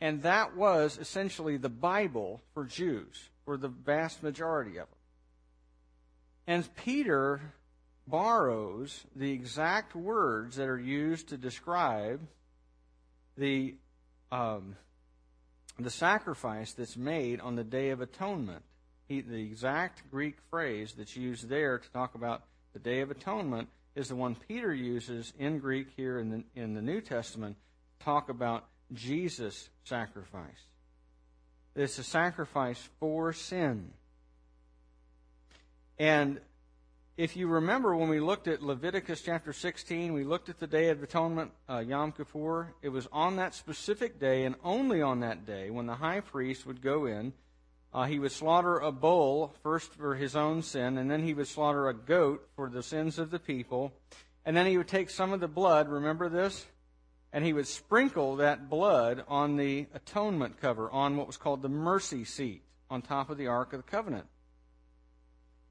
And 0.00 0.22
that 0.22 0.56
was 0.56 0.96
essentially 0.96 1.56
the 1.56 1.68
Bible 1.68 2.40
for 2.54 2.64
Jews, 2.64 3.30
for 3.44 3.56
the 3.56 3.66
vast 3.66 4.22
majority 4.22 4.76
of 4.76 4.86
them. 4.86 4.98
And 6.46 6.76
Peter 6.76 7.40
borrows 8.08 9.04
the 9.14 9.30
exact 9.30 9.94
words 9.94 10.56
that 10.56 10.68
are 10.68 10.80
used 10.80 11.28
to 11.28 11.36
describe 11.36 12.20
the 13.36 13.74
um, 14.30 14.76
the 15.78 15.90
sacrifice 15.90 16.72
that's 16.72 16.96
made 16.96 17.40
on 17.40 17.54
the 17.56 17.64
Day 17.64 17.90
of 17.90 18.00
Atonement. 18.00 18.62
He, 19.06 19.20
the 19.20 19.40
exact 19.40 20.10
Greek 20.10 20.36
phrase 20.50 20.92
that's 20.96 21.16
used 21.16 21.48
there 21.48 21.78
to 21.78 21.90
talk 21.90 22.14
about 22.14 22.42
the 22.72 22.78
Day 22.78 23.00
of 23.00 23.10
Atonement 23.10 23.68
is 23.94 24.08
the 24.08 24.16
one 24.16 24.36
Peter 24.48 24.74
uses 24.74 25.32
in 25.38 25.58
Greek 25.58 25.88
here 25.96 26.18
in 26.18 26.30
the, 26.30 26.44
in 26.60 26.74
the 26.74 26.82
New 26.82 27.00
Testament 27.00 27.56
to 27.98 28.04
talk 28.04 28.28
about 28.28 28.66
Jesus' 28.92 29.70
sacrifice. 29.84 30.66
It's 31.74 31.98
a 31.98 32.04
sacrifice 32.04 32.88
for 32.98 33.32
sin. 33.32 33.92
And 35.98 36.40
if 37.18 37.36
you 37.36 37.48
remember 37.48 37.96
when 37.96 38.08
we 38.08 38.20
looked 38.20 38.46
at 38.46 38.62
Leviticus 38.62 39.22
chapter 39.22 39.52
16, 39.52 40.12
we 40.12 40.22
looked 40.22 40.48
at 40.48 40.60
the 40.60 40.68
Day 40.68 40.88
of 40.90 41.02
Atonement, 41.02 41.50
uh, 41.68 41.78
Yom 41.78 42.12
Kippur. 42.12 42.72
It 42.80 42.90
was 42.90 43.08
on 43.10 43.34
that 43.36 43.56
specific 43.56 44.20
day 44.20 44.44
and 44.44 44.54
only 44.62 45.02
on 45.02 45.18
that 45.20 45.44
day 45.44 45.68
when 45.68 45.86
the 45.86 45.96
high 45.96 46.20
priest 46.20 46.64
would 46.64 46.80
go 46.80 47.06
in. 47.06 47.32
Uh, 47.92 48.04
he 48.04 48.20
would 48.20 48.30
slaughter 48.30 48.78
a 48.78 48.92
bull 48.92 49.52
first 49.64 49.92
for 49.94 50.14
his 50.14 50.36
own 50.36 50.62
sin, 50.62 50.96
and 50.96 51.10
then 51.10 51.24
he 51.24 51.34
would 51.34 51.48
slaughter 51.48 51.88
a 51.88 51.94
goat 51.94 52.48
for 52.54 52.70
the 52.70 52.84
sins 52.84 53.18
of 53.18 53.32
the 53.32 53.40
people. 53.40 53.92
And 54.44 54.56
then 54.56 54.66
he 54.66 54.78
would 54.78 54.86
take 54.86 55.10
some 55.10 55.32
of 55.32 55.40
the 55.40 55.48
blood, 55.48 55.88
remember 55.88 56.28
this? 56.28 56.66
And 57.32 57.44
he 57.44 57.52
would 57.52 57.66
sprinkle 57.66 58.36
that 58.36 58.70
blood 58.70 59.24
on 59.26 59.56
the 59.56 59.88
atonement 59.92 60.60
cover, 60.60 60.88
on 60.92 61.16
what 61.16 61.26
was 61.26 61.36
called 61.36 61.62
the 61.62 61.68
mercy 61.68 62.24
seat, 62.24 62.62
on 62.88 63.02
top 63.02 63.28
of 63.28 63.38
the 63.38 63.48
Ark 63.48 63.72
of 63.72 63.84
the 63.84 63.90
Covenant. 63.90 64.26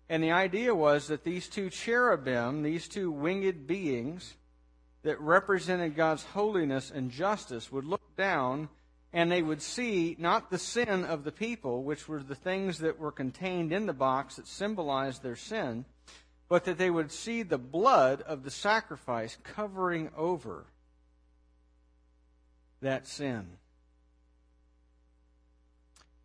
And 0.09 0.23
the 0.23 0.31
idea 0.31 0.73
was 0.73 1.07
that 1.07 1.23
these 1.23 1.47
two 1.47 1.69
cherubim, 1.69 2.63
these 2.63 2.87
two 2.87 3.11
winged 3.11 3.67
beings 3.67 4.35
that 5.03 5.19
represented 5.19 5.95
God's 5.95 6.23
holiness 6.23 6.91
and 6.91 7.11
justice, 7.11 7.71
would 7.71 7.85
look 7.85 8.15
down 8.15 8.69
and 9.13 9.31
they 9.31 9.41
would 9.41 9.61
see 9.61 10.15
not 10.19 10.49
the 10.49 10.57
sin 10.57 11.03
of 11.03 11.23
the 11.23 11.31
people, 11.31 11.83
which 11.83 12.07
were 12.07 12.21
the 12.21 12.35
things 12.35 12.79
that 12.79 12.99
were 12.99 13.11
contained 13.11 13.71
in 13.71 13.85
the 13.85 13.93
box 13.93 14.35
that 14.35 14.47
symbolized 14.47 15.23
their 15.23 15.35
sin, 15.35 15.85
but 16.49 16.65
that 16.65 16.77
they 16.77 16.89
would 16.89 17.11
see 17.11 17.43
the 17.43 17.57
blood 17.57 18.21
of 18.21 18.43
the 18.43 18.51
sacrifice 18.51 19.37
covering 19.43 20.09
over 20.15 20.65
that 22.81 23.07
sin. 23.07 23.47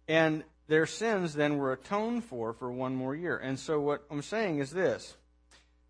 And 0.06 0.44
their 0.68 0.86
sins 0.86 1.34
then 1.34 1.58
were 1.58 1.72
atoned 1.72 2.24
for 2.24 2.52
for 2.52 2.70
one 2.70 2.94
more 2.94 3.14
year. 3.14 3.36
And 3.36 3.58
so 3.58 3.80
what 3.80 4.04
I'm 4.10 4.22
saying 4.22 4.58
is 4.58 4.70
this. 4.70 5.16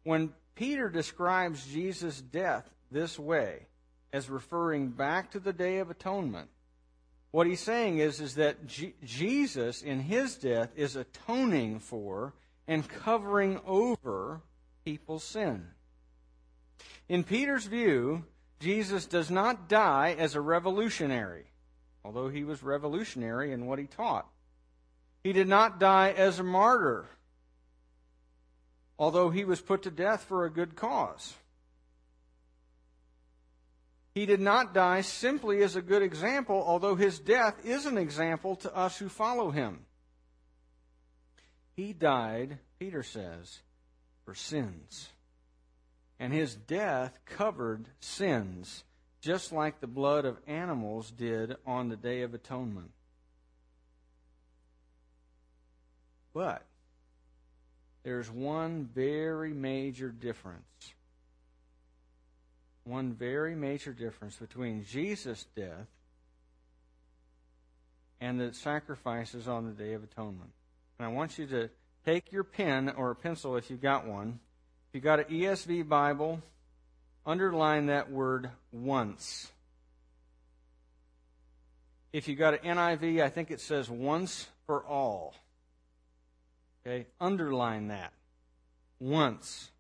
When 0.05 0.33
Peter 0.55 0.89
describes 0.89 1.67
Jesus' 1.67 2.21
death 2.21 2.69
this 2.91 3.19
way, 3.19 3.67
as 4.13 4.29
referring 4.29 4.89
back 4.89 5.31
to 5.31 5.41
the 5.41 5.53
Day 5.53 5.79
of 5.79 5.91
Atonement, 5.91 6.49
what 7.31 7.47
he's 7.47 7.61
saying 7.61 7.99
is, 7.99 8.21
is 8.21 8.35
that 8.35 8.67
G- 8.67 8.95
Jesus, 9.05 9.83
in 9.83 10.01
his 10.01 10.37
death, 10.37 10.71
is 10.77 10.97
atoning 10.97 11.81
for 11.81 12.35
and 12.69 12.87
covering 12.87 13.59
over 13.67 14.43
people's 14.85 15.25
sin. 15.25 15.69
In 17.09 17.25
Peter's 17.25 17.67
view, 17.67 18.25
Jesus 18.61 19.07
does 19.07 19.31
not 19.31 19.69
die 19.69 20.15
as 20.19 20.35
a 20.35 20.41
revolutionary, 20.41 21.47
although 22.05 22.29
he 22.29 22.45
was 22.45 22.63
revolutionary 22.63 23.53
in 23.53 23.67
what 23.67 23.79
he 23.79 23.87
taught. 23.87 24.29
He 25.23 25.33
did 25.33 25.49
not 25.49 25.79
die 25.79 26.11
as 26.11 26.39
a 26.39 26.45
martyr, 26.45 27.07
although 28.99 29.31
he 29.31 29.45
was 29.45 29.61
put 29.61 29.83
to 29.83 29.91
death 29.91 30.25
for 30.25 30.45
a 30.45 30.51
good 30.51 30.75
cause. 30.75 31.35
He 34.15 34.27
did 34.27 34.41
not 34.41 34.75
die 34.75 35.01
simply 35.01 35.63
as 35.63 35.75
a 35.75 35.83
good 35.83 36.03
example, 36.03 36.63
although 36.67 36.97
his 36.97 37.19
death 37.19 37.65
is 37.65 37.87
an 37.87 37.97
example 37.97 38.57
to 38.57 38.77
us 38.77 38.99
who 38.99 39.09
follow 39.09 39.51
him. 39.51 39.87
He 41.75 41.93
died, 41.93 42.59
Peter 42.79 43.03
says, 43.03 43.61
for 44.25 44.35
sins. 44.35 45.09
And 46.19 46.33
his 46.33 46.55
death 46.55 47.19
covered 47.25 47.87
sins, 48.01 48.85
just 49.21 49.51
like 49.51 49.81
the 49.81 49.87
blood 49.87 50.25
of 50.25 50.39
animals 50.47 51.11
did 51.11 51.57
on 51.67 51.89
the 51.89 51.97
Day 51.97 52.23
of 52.23 52.35
Atonement. 52.35 52.91
But 56.35 56.65
there's 58.03 58.31
one 58.31 58.89
very 58.95 59.53
major 59.53 60.09
difference. 60.09 60.95
One 62.85 63.13
very 63.13 63.55
major 63.55 63.93
difference 63.93 64.37
between 64.37 64.85
Jesus' 64.85 65.47
death 65.55 65.87
and 68.21 68.41
the 68.41 68.53
sacrifices 68.55 69.47
on 69.47 69.67
the 69.67 69.73
Day 69.73 69.93
of 69.95 70.03
Atonement. 70.03 70.51
And 70.99 71.07
I 71.07 71.11
want 71.11 71.39
you 71.39 71.47
to 71.47 71.71
take 72.05 72.33
your 72.33 72.45
pen 72.45 72.89
or 72.97 73.11
a 73.11 73.17
pencil 73.17 73.57
if 73.57 73.71
you've 73.71 73.83
got 73.83 74.07
one. 74.07 74.41
If 74.89 74.95
you've 74.95 75.05
got 75.05 75.21
an 75.21 75.25
ESV 75.27 75.89
Bible, 75.89 76.43
underline 77.25 77.87
that 77.87 78.11
word 78.11 78.51
once. 78.73 79.51
If 82.13 82.29
you've 82.29 82.39
got 82.39 82.55
an 82.55 82.77
NIV, 82.77 83.23
I 83.23 83.29
think 83.29 83.51
it 83.51 83.61
says 83.61 83.89
once 83.89 84.49
for 84.67 84.85
all. 84.85 85.35
Okay, 86.85 87.07
underline 87.21 87.89
that. 87.89 88.13
Once. 88.99 89.71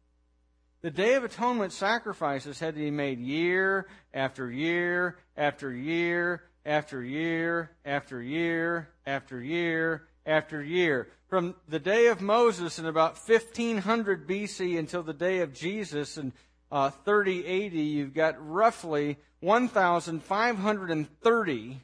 The 0.82 0.90
Day 0.90 1.14
of 1.14 1.24
Atonement 1.24 1.72
sacrifices 1.72 2.60
had 2.60 2.74
to 2.74 2.80
be 2.80 2.90
made 2.90 3.18
year 3.18 3.86
after 4.14 4.50
year 4.50 5.16
after 5.36 5.72
year 5.72 6.42
after 6.64 7.02
year 7.02 7.72
after 7.84 8.22
year 8.22 8.88
after 9.04 9.42
year 9.42 10.06
after 10.24 10.62
year. 10.62 11.08
From 11.28 11.56
the 11.68 11.80
day 11.80 12.06
of 12.06 12.20
Moses 12.20 12.78
in 12.78 12.86
about 12.86 13.16
1500 13.16 14.28
BC 14.28 14.78
until 14.78 15.02
the 15.02 15.12
day 15.12 15.40
of 15.40 15.52
Jesus 15.52 16.18
in 16.18 16.32
uh, 16.70 16.90
30 16.90 17.66
AD, 17.66 17.72
you've 17.72 18.14
got 18.14 18.36
roughly 18.44 19.18
1,530 19.40 21.80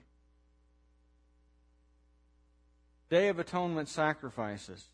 Day 3.11 3.29
of 3.29 3.39
Atonement 3.39 3.89
sacrifices. 3.89 4.85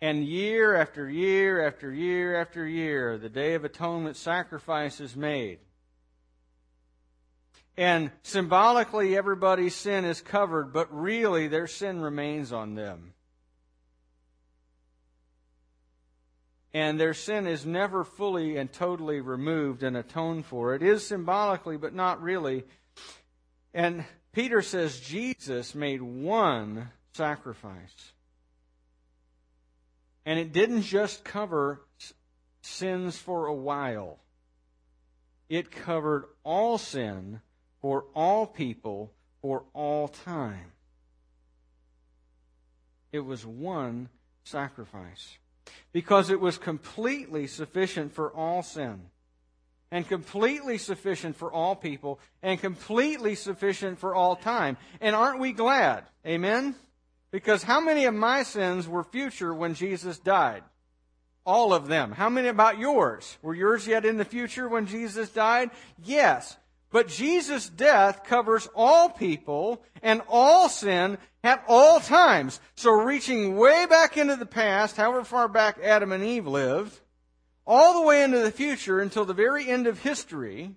And 0.00 0.24
year 0.24 0.76
after 0.76 1.10
year 1.10 1.66
after 1.66 1.92
year 1.92 2.40
after 2.40 2.66
year, 2.66 3.18
the 3.18 3.28
Day 3.28 3.54
of 3.54 3.64
Atonement 3.64 4.16
sacrifice 4.16 5.00
is 5.00 5.16
made. 5.16 5.58
And 7.76 8.10
symbolically, 8.22 9.16
everybody's 9.16 9.74
sin 9.74 10.04
is 10.04 10.20
covered, 10.20 10.72
but 10.72 10.92
really, 10.92 11.48
their 11.48 11.66
sin 11.66 12.00
remains 12.00 12.52
on 12.52 12.74
them. 12.74 13.14
And 16.74 17.00
their 17.00 17.14
sin 17.14 17.46
is 17.46 17.64
never 17.64 18.04
fully 18.04 18.56
and 18.56 18.72
totally 18.72 19.20
removed 19.20 19.82
and 19.82 19.96
atoned 19.96 20.46
for. 20.46 20.74
It 20.74 20.82
is 20.82 21.06
symbolically, 21.06 21.76
but 21.76 21.94
not 21.94 22.22
really. 22.22 22.64
And 23.72 24.04
Peter 24.32 24.62
says 24.62 25.00
Jesus 25.00 25.74
made 25.74 26.02
one 26.02 26.90
sacrifice. 27.14 28.12
And 30.28 30.38
it 30.38 30.52
didn't 30.52 30.82
just 30.82 31.24
cover 31.24 31.80
sins 32.60 33.16
for 33.16 33.46
a 33.46 33.54
while, 33.54 34.18
it 35.48 35.70
covered 35.70 36.26
all 36.44 36.76
sin 36.76 37.40
for 37.80 38.04
all 38.14 38.46
people 38.46 39.10
for 39.40 39.64
all 39.72 40.06
time. 40.06 40.72
It 43.10 43.20
was 43.20 43.46
one 43.46 44.10
sacrifice 44.44 45.38
because 45.92 46.28
it 46.28 46.40
was 46.40 46.58
completely 46.58 47.46
sufficient 47.46 48.12
for 48.12 48.30
all 48.30 48.62
sin 48.62 49.00
and 49.90 50.06
completely 50.06 50.76
sufficient 50.76 51.36
for 51.36 51.50
all 51.50 51.74
people 51.74 52.20
and 52.42 52.60
completely 52.60 53.34
sufficient 53.34 53.98
for 53.98 54.14
all 54.14 54.36
time. 54.36 54.76
And 55.00 55.16
aren't 55.16 55.40
we 55.40 55.52
glad? 55.52 56.04
Amen? 56.26 56.74
Because 57.30 57.62
how 57.62 57.80
many 57.80 58.04
of 58.06 58.14
my 58.14 58.42
sins 58.42 58.88
were 58.88 59.04
future 59.04 59.52
when 59.52 59.74
Jesus 59.74 60.18
died? 60.18 60.62
All 61.44 61.74
of 61.74 61.86
them. 61.86 62.12
How 62.12 62.28
many 62.28 62.48
about 62.48 62.78
yours? 62.78 63.38
Were 63.42 63.54
yours 63.54 63.86
yet 63.86 64.04
in 64.04 64.16
the 64.16 64.24
future 64.24 64.68
when 64.68 64.86
Jesus 64.86 65.30
died? 65.30 65.70
Yes. 66.02 66.56
But 66.90 67.08
Jesus' 67.08 67.68
death 67.68 68.24
covers 68.24 68.68
all 68.74 69.10
people 69.10 69.82
and 70.02 70.22
all 70.28 70.68
sin 70.68 71.18
at 71.44 71.62
all 71.68 72.00
times. 72.00 72.60
So 72.76 72.92
reaching 72.92 73.56
way 73.56 73.86
back 73.86 74.16
into 74.16 74.36
the 74.36 74.46
past, 74.46 74.96
however 74.96 75.24
far 75.24 75.48
back 75.48 75.78
Adam 75.82 76.12
and 76.12 76.24
Eve 76.24 76.46
lived, 76.46 76.98
all 77.66 78.00
the 78.00 78.06
way 78.06 78.22
into 78.22 78.38
the 78.38 78.50
future 78.50 79.00
until 79.00 79.26
the 79.26 79.34
very 79.34 79.68
end 79.68 79.86
of 79.86 80.00
history, 80.00 80.74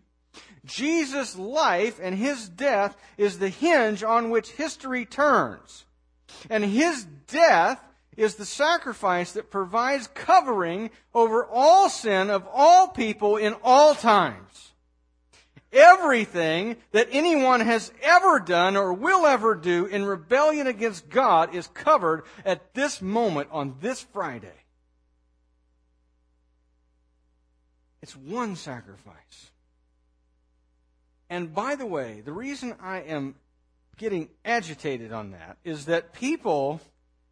Jesus' 0.65 1.37
life 1.37 1.99
and 2.01 2.15
his 2.15 2.49
death 2.49 2.97
is 3.17 3.39
the 3.39 3.49
hinge 3.49 4.03
on 4.03 4.29
which 4.29 4.51
history 4.51 5.05
turns. 5.05 5.85
And 6.49 6.63
his 6.63 7.05
death 7.27 7.81
is 8.17 8.35
the 8.35 8.45
sacrifice 8.45 9.31
that 9.33 9.51
provides 9.51 10.07
covering 10.07 10.91
over 11.13 11.45
all 11.45 11.89
sin 11.89 12.29
of 12.29 12.47
all 12.51 12.89
people 12.89 13.37
in 13.37 13.55
all 13.63 13.95
times. 13.95 14.73
Everything 15.73 16.75
that 16.91 17.07
anyone 17.11 17.61
has 17.61 17.93
ever 18.01 18.39
done 18.41 18.75
or 18.75 18.91
will 18.91 19.25
ever 19.25 19.55
do 19.55 19.85
in 19.85 20.03
rebellion 20.03 20.67
against 20.67 21.09
God 21.09 21.55
is 21.55 21.67
covered 21.67 22.23
at 22.43 22.73
this 22.73 23.01
moment 23.01 23.47
on 23.51 23.75
this 23.79 24.01
Friday. 24.01 24.51
It's 28.01 28.17
one 28.17 28.57
sacrifice. 28.57 29.51
And 31.29 31.55
by 31.55 31.75
the 31.75 31.85
way, 31.85 32.21
the 32.25 32.33
reason 32.33 32.75
I 32.81 32.97
am 33.01 33.35
getting 34.01 34.27
agitated 34.43 35.13
on 35.13 35.29
that 35.29 35.57
is 35.63 35.85
that 35.85 36.11
people 36.11 36.81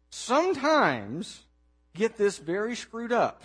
sometimes 0.08 1.42
get 1.96 2.16
this 2.16 2.38
very 2.38 2.76
screwed 2.76 3.10
up. 3.10 3.42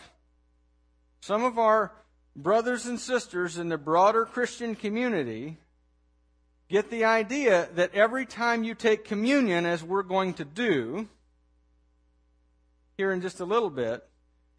Some 1.21 1.43
of 1.43 1.57
our 1.57 1.91
brothers 2.35 2.85
and 2.85 2.99
sisters 2.99 3.57
in 3.57 3.69
the 3.69 3.79
broader 3.79 4.25
Christian 4.25 4.75
community 4.75 5.57
get 6.69 6.91
the 6.91 7.05
idea 7.05 7.67
that 7.73 7.95
every 7.95 8.27
time 8.27 8.63
you 8.63 8.75
take 8.75 9.05
communion, 9.05 9.65
as 9.65 9.83
we're 9.83 10.03
going 10.03 10.35
to 10.35 10.45
do 10.45 11.09
here 12.95 13.11
in 13.11 13.21
just 13.21 13.39
a 13.39 13.45
little 13.45 13.71
bit, 13.71 14.07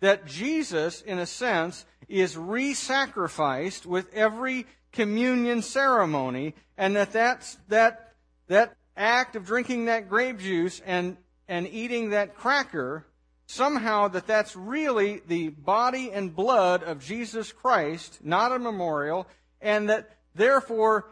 that 0.00 0.26
Jesus, 0.26 1.02
in 1.02 1.20
a 1.20 1.26
sense, 1.26 1.84
is 2.08 2.36
re 2.36 2.74
sacrificed 2.74 3.86
with 3.86 4.12
every 4.12 4.66
communion 4.90 5.62
ceremony, 5.62 6.56
and 6.76 6.96
that 6.96 7.12
that's, 7.12 7.58
that, 7.68 8.05
that 8.48 8.76
act 8.96 9.36
of 9.36 9.44
drinking 9.44 9.86
that 9.86 10.08
grape 10.08 10.38
juice 10.38 10.80
and, 10.84 11.16
and 11.48 11.66
eating 11.68 12.10
that 12.10 12.34
cracker 12.34 13.06
somehow 13.46 14.08
that 14.08 14.26
that's 14.26 14.56
really 14.56 15.22
the 15.26 15.48
body 15.48 16.10
and 16.10 16.34
blood 16.34 16.82
of 16.82 17.04
Jesus 17.04 17.52
Christ, 17.52 18.18
not 18.22 18.52
a 18.52 18.58
memorial, 18.58 19.26
and 19.60 19.88
that 19.88 20.10
therefore 20.34 21.06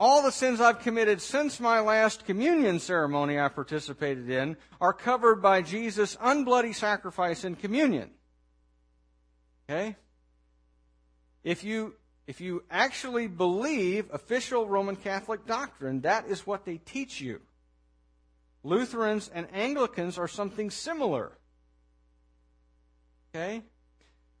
all 0.00 0.22
the 0.22 0.30
sins 0.30 0.60
I've 0.60 0.80
committed 0.80 1.20
since 1.20 1.58
my 1.58 1.80
last 1.80 2.24
communion 2.24 2.78
ceremony 2.78 3.38
I 3.38 3.48
participated 3.48 4.30
in 4.30 4.56
are 4.80 4.92
covered 4.92 5.42
by 5.42 5.62
Jesus' 5.62 6.16
unbloody 6.16 6.74
sacrifice 6.74 7.44
in 7.44 7.56
communion. 7.56 8.10
Okay? 9.68 9.96
If 11.42 11.64
you 11.64 11.94
if 12.28 12.42
you 12.42 12.62
actually 12.70 13.26
believe 13.26 14.04
official 14.12 14.68
Roman 14.68 14.96
Catholic 14.96 15.46
doctrine, 15.46 16.02
that 16.02 16.26
is 16.28 16.46
what 16.46 16.66
they 16.66 16.76
teach 16.76 17.22
you. 17.22 17.40
Lutherans 18.62 19.30
and 19.32 19.48
Anglicans 19.50 20.18
are 20.18 20.28
something 20.28 20.70
similar. 20.70 21.32
Okay? 23.34 23.62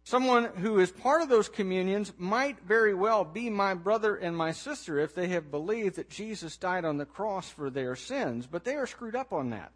Someone 0.04 0.50
who 0.56 0.78
is 0.80 0.90
part 0.90 1.22
of 1.22 1.30
those 1.30 1.48
communions 1.48 2.12
might 2.18 2.60
very 2.60 2.92
well 2.92 3.24
be 3.24 3.48
my 3.48 3.72
brother 3.72 4.16
and 4.16 4.36
my 4.36 4.52
sister 4.52 4.98
if 4.98 5.14
they 5.14 5.28
have 5.28 5.50
believed 5.50 5.96
that 5.96 6.10
Jesus 6.10 6.58
died 6.58 6.84
on 6.84 6.98
the 6.98 7.06
cross 7.06 7.48
for 7.48 7.70
their 7.70 7.96
sins, 7.96 8.46
but 8.46 8.64
they 8.64 8.74
are 8.74 8.86
screwed 8.86 9.16
up 9.16 9.32
on 9.32 9.48
that. 9.50 9.72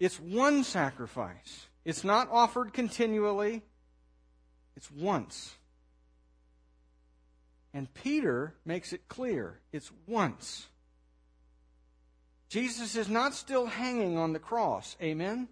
It's 0.00 0.18
one 0.18 0.64
sacrifice. 0.64 1.68
It's 1.84 2.02
not 2.02 2.28
offered 2.32 2.72
continually. 2.72 3.62
It's 4.78 4.92
once. 4.92 5.56
And 7.74 7.92
Peter 7.94 8.54
makes 8.64 8.92
it 8.92 9.08
clear 9.08 9.58
it's 9.72 9.90
once. 10.06 10.68
Jesus 12.48 12.94
is 12.94 13.08
not 13.08 13.34
still 13.34 13.66
hanging 13.66 14.16
on 14.16 14.32
the 14.32 14.38
cross. 14.38 14.96
Amen? 15.02 15.48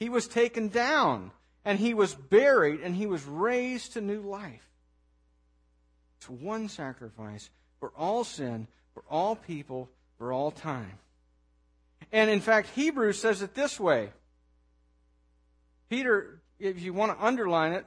He 0.00 0.08
was 0.08 0.26
taken 0.26 0.70
down, 0.70 1.30
and 1.64 1.78
he 1.78 1.94
was 1.94 2.16
buried, 2.16 2.80
and 2.80 2.96
he 2.96 3.06
was 3.06 3.24
raised 3.24 3.92
to 3.92 4.00
new 4.00 4.22
life. 4.22 4.68
It's 6.16 6.28
one 6.28 6.68
sacrifice 6.68 7.50
for 7.78 7.92
all 7.96 8.24
sin, 8.24 8.66
for 8.92 9.04
all 9.08 9.36
people, 9.36 9.88
for 10.18 10.32
all 10.32 10.50
time. 10.50 10.98
And 12.10 12.28
in 12.28 12.40
fact, 12.40 12.70
Hebrews 12.70 13.20
says 13.20 13.40
it 13.40 13.54
this 13.54 13.78
way. 13.78 14.10
Peter, 15.88 16.42
if 16.58 16.82
you 16.82 16.92
want 16.92 17.16
to 17.16 17.24
underline 17.24 17.72
it, 17.72 17.86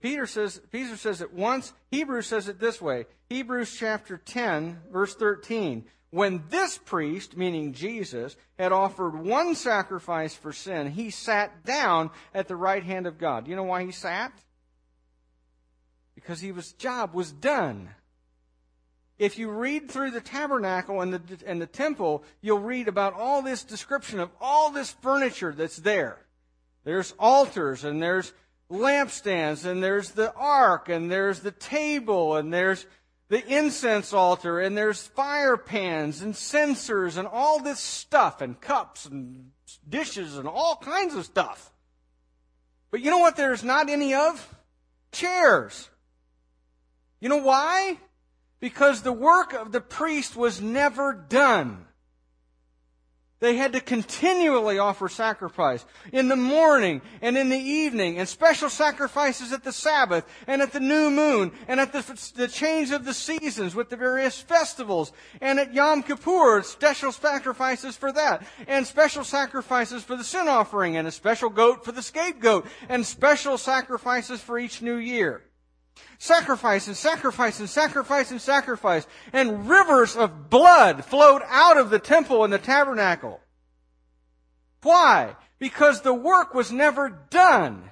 Peter 0.00 0.26
says, 0.26 0.60
Peter 0.70 0.96
says 0.96 1.20
it 1.20 1.32
once. 1.32 1.72
Hebrews 1.90 2.26
says 2.26 2.48
it 2.48 2.60
this 2.60 2.80
way. 2.80 3.06
Hebrews 3.28 3.74
chapter 3.76 4.18
10, 4.18 4.80
verse 4.92 5.14
13 5.14 5.84
when 6.10 6.44
this 6.48 6.78
priest, 6.78 7.36
meaning 7.36 7.72
Jesus, 7.72 8.36
had 8.58 8.72
offered 8.72 9.18
one 9.18 9.54
sacrifice 9.54 10.34
for 10.34 10.52
sin, 10.52 10.90
he 10.90 11.10
sat 11.10 11.64
down 11.64 12.10
at 12.32 12.48
the 12.48 12.56
right 12.56 12.82
hand 12.82 13.06
of 13.06 13.18
God. 13.18 13.44
Do 13.44 13.50
you 13.50 13.56
know 13.56 13.64
why 13.64 13.84
he 13.84 13.92
sat? 13.92 14.32
Because 16.14 16.40
his 16.40 16.72
job 16.72 17.12
was 17.12 17.32
done. 17.32 17.90
If 19.18 19.38
you 19.38 19.50
read 19.50 19.90
through 19.90 20.12
the 20.12 20.20
tabernacle 20.22 21.00
and 21.00 21.12
the, 21.12 21.38
and 21.46 21.60
the 21.60 21.66
temple, 21.66 22.22
you'll 22.40 22.60
read 22.60 22.88
about 22.88 23.14
all 23.14 23.42
this 23.42 23.62
description 23.62 24.20
of 24.20 24.30
all 24.40 24.70
this 24.70 24.92
furniture 24.92 25.52
that's 25.52 25.76
there. 25.76 26.18
There's 26.84 27.12
altars 27.18 27.84
and 27.84 28.02
there's 28.02 28.32
lampstands 28.70 29.64
and 29.64 29.82
there's 29.82 30.12
the 30.12 30.32
ark 30.34 30.88
and 30.88 31.10
there's 31.10 31.40
the 31.40 31.52
table 31.52 32.36
and 32.36 32.52
there's 32.52 32.86
the 33.28 33.44
incense 33.46 34.12
altar 34.12 34.60
and 34.60 34.76
there's 34.76 35.06
fire 35.06 35.56
pans 35.56 36.22
and 36.22 36.36
censers 36.36 37.16
and 37.16 37.26
all 37.26 37.60
this 37.60 37.80
stuff 37.80 38.40
and 38.40 38.60
cups 38.60 39.06
and 39.06 39.50
dishes 39.88 40.36
and 40.36 40.48
all 40.48 40.76
kinds 40.76 41.14
of 41.14 41.24
stuff. 41.24 41.72
But 42.90 43.00
you 43.00 43.10
know 43.10 43.18
what 43.18 43.36
there's 43.36 43.64
not 43.64 43.88
any 43.88 44.14
of? 44.14 44.54
Chairs. 45.12 45.88
You 47.20 47.28
know 47.28 47.42
why? 47.42 47.98
Because 48.60 49.02
the 49.02 49.12
work 49.12 49.52
of 49.52 49.72
the 49.72 49.80
priest 49.80 50.36
was 50.36 50.60
never 50.60 51.12
done. 51.12 51.85
They 53.38 53.56
had 53.56 53.74
to 53.74 53.80
continually 53.80 54.78
offer 54.78 55.10
sacrifice 55.10 55.84
in 56.10 56.28
the 56.28 56.36
morning 56.36 57.02
and 57.20 57.36
in 57.36 57.50
the 57.50 57.58
evening, 57.58 58.18
and 58.18 58.26
special 58.26 58.70
sacrifices 58.70 59.52
at 59.52 59.62
the 59.62 59.72
Sabbath 59.72 60.26
and 60.46 60.62
at 60.62 60.72
the 60.72 60.80
new 60.80 61.10
moon 61.10 61.52
and 61.68 61.78
at 61.78 61.92
the, 61.92 62.32
the 62.34 62.48
change 62.48 62.92
of 62.92 63.04
the 63.04 63.12
seasons 63.12 63.74
with 63.74 63.90
the 63.90 63.96
various 63.96 64.40
festivals, 64.40 65.12
and 65.42 65.58
at 65.60 65.74
Yom 65.74 66.02
Kippur, 66.02 66.62
special 66.62 67.12
sacrifices 67.12 67.94
for 67.94 68.10
that, 68.10 68.46
and 68.66 68.86
special 68.86 69.22
sacrifices 69.22 70.02
for 70.02 70.16
the 70.16 70.24
sin 70.24 70.48
offering, 70.48 70.96
and 70.96 71.06
a 71.06 71.12
special 71.12 71.50
goat 71.50 71.84
for 71.84 71.92
the 71.92 72.02
scapegoat, 72.02 72.66
and 72.88 73.04
special 73.04 73.58
sacrifices 73.58 74.40
for 74.40 74.58
each 74.58 74.80
new 74.80 74.96
year. 74.96 75.45
Sacrifice 76.18 76.86
and 76.86 76.96
sacrifice 76.96 77.60
and 77.60 77.68
sacrifice 77.68 78.30
and 78.30 78.40
sacrifice. 78.40 79.06
And 79.32 79.68
rivers 79.68 80.16
of 80.16 80.50
blood 80.50 81.04
flowed 81.04 81.42
out 81.46 81.76
of 81.76 81.90
the 81.90 81.98
temple 81.98 82.44
and 82.44 82.52
the 82.52 82.58
tabernacle. 82.58 83.40
Why? 84.82 85.36
Because 85.58 86.02
the 86.02 86.14
work 86.14 86.54
was 86.54 86.70
never 86.72 87.08
done. 87.30 87.90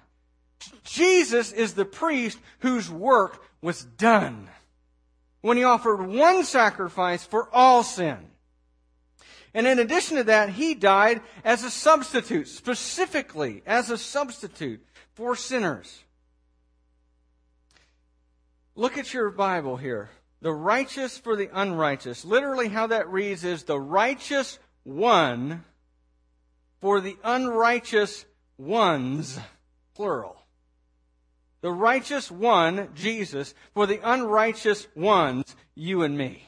Jesus 0.84 1.52
is 1.52 1.74
the 1.74 1.84
priest 1.84 2.38
whose 2.60 2.90
work 2.90 3.42
was 3.60 3.84
done. 3.84 4.48
When 5.40 5.56
he 5.56 5.64
offered 5.64 6.06
one 6.06 6.44
sacrifice 6.44 7.24
for 7.24 7.48
all 7.52 7.82
sin. 7.82 8.18
And 9.52 9.66
in 9.66 9.78
addition 9.78 10.16
to 10.16 10.24
that, 10.24 10.50
he 10.50 10.74
died 10.74 11.20
as 11.44 11.62
a 11.62 11.70
substitute, 11.70 12.48
specifically 12.48 13.62
as 13.66 13.90
a 13.90 13.98
substitute 13.98 14.84
for 15.14 15.36
sinners. 15.36 16.02
Look 18.76 18.98
at 18.98 19.14
your 19.14 19.30
Bible 19.30 19.76
here. 19.76 20.10
The 20.40 20.52
righteous 20.52 21.16
for 21.16 21.36
the 21.36 21.48
unrighteous. 21.52 22.24
Literally, 22.24 22.68
how 22.68 22.88
that 22.88 23.08
reads 23.08 23.44
is 23.44 23.62
the 23.64 23.80
righteous 23.80 24.58
one 24.82 25.64
for 26.80 27.00
the 27.00 27.16
unrighteous 27.24 28.26
ones, 28.58 29.38
plural. 29.94 30.36
The 31.62 31.70
righteous 31.70 32.30
one, 32.30 32.90
Jesus, 32.94 33.54
for 33.72 33.86
the 33.86 34.00
unrighteous 34.02 34.86
ones, 34.94 35.56
you 35.74 36.02
and 36.02 36.18
me. 36.18 36.46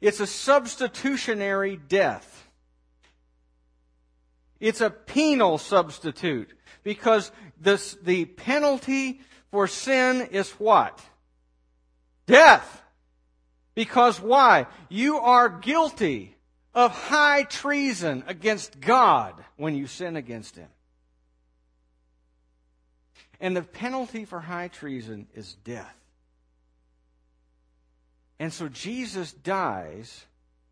It's 0.00 0.20
a 0.20 0.26
substitutionary 0.26 1.76
death. 1.76 2.46
It's 4.60 4.80
a 4.80 4.90
penal 4.90 5.58
substitute 5.58 6.55
because 6.86 7.32
this, 7.60 7.96
the 8.00 8.26
penalty 8.26 9.20
for 9.50 9.66
sin 9.66 10.28
is 10.30 10.48
what? 10.52 11.04
Death. 12.28 12.80
Because 13.74 14.20
why? 14.20 14.68
You 14.88 15.18
are 15.18 15.48
guilty 15.48 16.36
of 16.76 16.92
high 16.92 17.42
treason 17.42 18.22
against 18.28 18.78
God 18.80 19.34
when 19.56 19.74
you 19.74 19.88
sin 19.88 20.14
against 20.14 20.54
Him. 20.54 20.68
And 23.40 23.56
the 23.56 23.62
penalty 23.62 24.24
for 24.24 24.38
high 24.38 24.68
treason 24.68 25.26
is 25.34 25.56
death. 25.64 25.96
And 28.38 28.52
so 28.52 28.68
Jesus 28.68 29.32
dies 29.32 30.24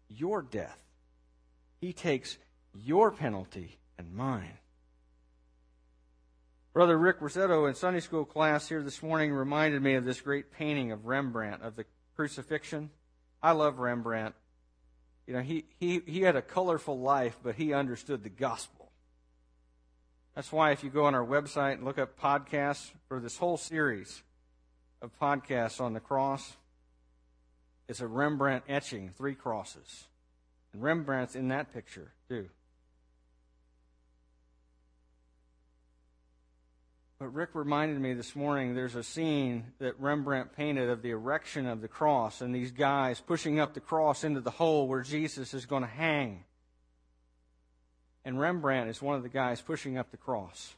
your 0.09 0.42
death. 0.42 0.79
He 1.81 1.92
takes 1.92 2.38
your 2.72 3.11
penalty 3.11 3.79
and 3.98 4.14
mine. 4.14 4.59
Brother 6.75 6.99
Rick 6.99 7.21
Rossetto 7.21 7.69
in 7.69 7.77
Sunday 7.77 8.01
school 8.01 8.25
class 8.25 8.69
here 8.69 8.83
this 8.83 9.01
morning 9.01 9.33
reminded 9.33 9.81
me 9.81 9.95
of 9.95 10.05
this 10.05 10.21
great 10.21 10.51
painting 10.51 10.91
of 10.91 11.07
Rembrandt 11.07 11.63
of 11.63 11.77
the 11.77 11.85
crucifixion. 12.17 12.91
I 13.41 13.53
love 13.53 13.79
Rembrandt. 13.79 14.35
You 15.29 15.35
know, 15.35 15.41
he, 15.41 15.67
he, 15.79 16.03
he 16.05 16.23
had 16.23 16.35
a 16.35 16.43
colorful 16.43 16.99
life, 16.99 17.39
but 17.45 17.55
he 17.55 17.73
understood 17.73 18.25
the 18.25 18.29
gospel. 18.29 18.91
That's 20.35 20.51
why 20.51 20.73
if 20.73 20.83
you 20.83 20.91
go 20.91 21.05
on 21.05 21.15
our 21.15 21.25
website 21.25 21.75
and 21.75 21.85
look 21.85 21.97
up 21.97 22.19
podcasts 22.19 22.91
for 23.07 23.21
this 23.21 23.37
whole 23.37 23.57
series 23.57 24.25
of 25.01 25.17
podcasts 25.21 25.81
on 25.81 25.93
the 25.93 26.01
cross, 26.01 26.57
it's 27.89 28.01
a 28.01 28.09
Rembrandt 28.09 28.65
etching, 28.69 29.11
three 29.17 29.37
crosses. 29.37 30.09
And 30.73 30.83
Rembrandt's 30.83 31.37
in 31.37 31.47
that 31.49 31.73
picture, 31.73 32.15
too. 32.29 32.49
But 37.25 37.33
Rick 37.33 37.55
reminded 37.55 37.99
me 37.99 38.13
this 38.13 38.37
morning 38.37 38.75
there's 38.75 38.97
a 38.97 39.03
scene 39.03 39.73
that 39.79 39.99
Rembrandt 39.99 40.55
painted 40.55 40.91
of 40.91 41.01
the 41.01 41.09
erection 41.09 41.67
of 41.67 41.81
the 41.81 41.89
cross 41.89 42.43
and 42.43 42.55
these 42.55 42.71
guys 42.71 43.19
pushing 43.19 43.59
up 43.59 43.73
the 43.73 43.81
cross 43.81 44.25
into 44.25 44.43
the 44.43 44.51
hole 44.51 44.87
where 44.87 45.01
Jesus 45.01 45.55
is 45.55 45.65
going 45.65 45.81
to 45.81 45.89
hang. 45.89 46.45
And 48.27 48.39
Rembrandt 48.39 48.91
is 48.91 49.01
one 49.01 49.17
of 49.17 49.23
the 49.23 49.31
guys 49.31 49.63
pushing 49.63 49.97
up 49.97 50.11
the 50.11 50.19
cross. 50.19 50.75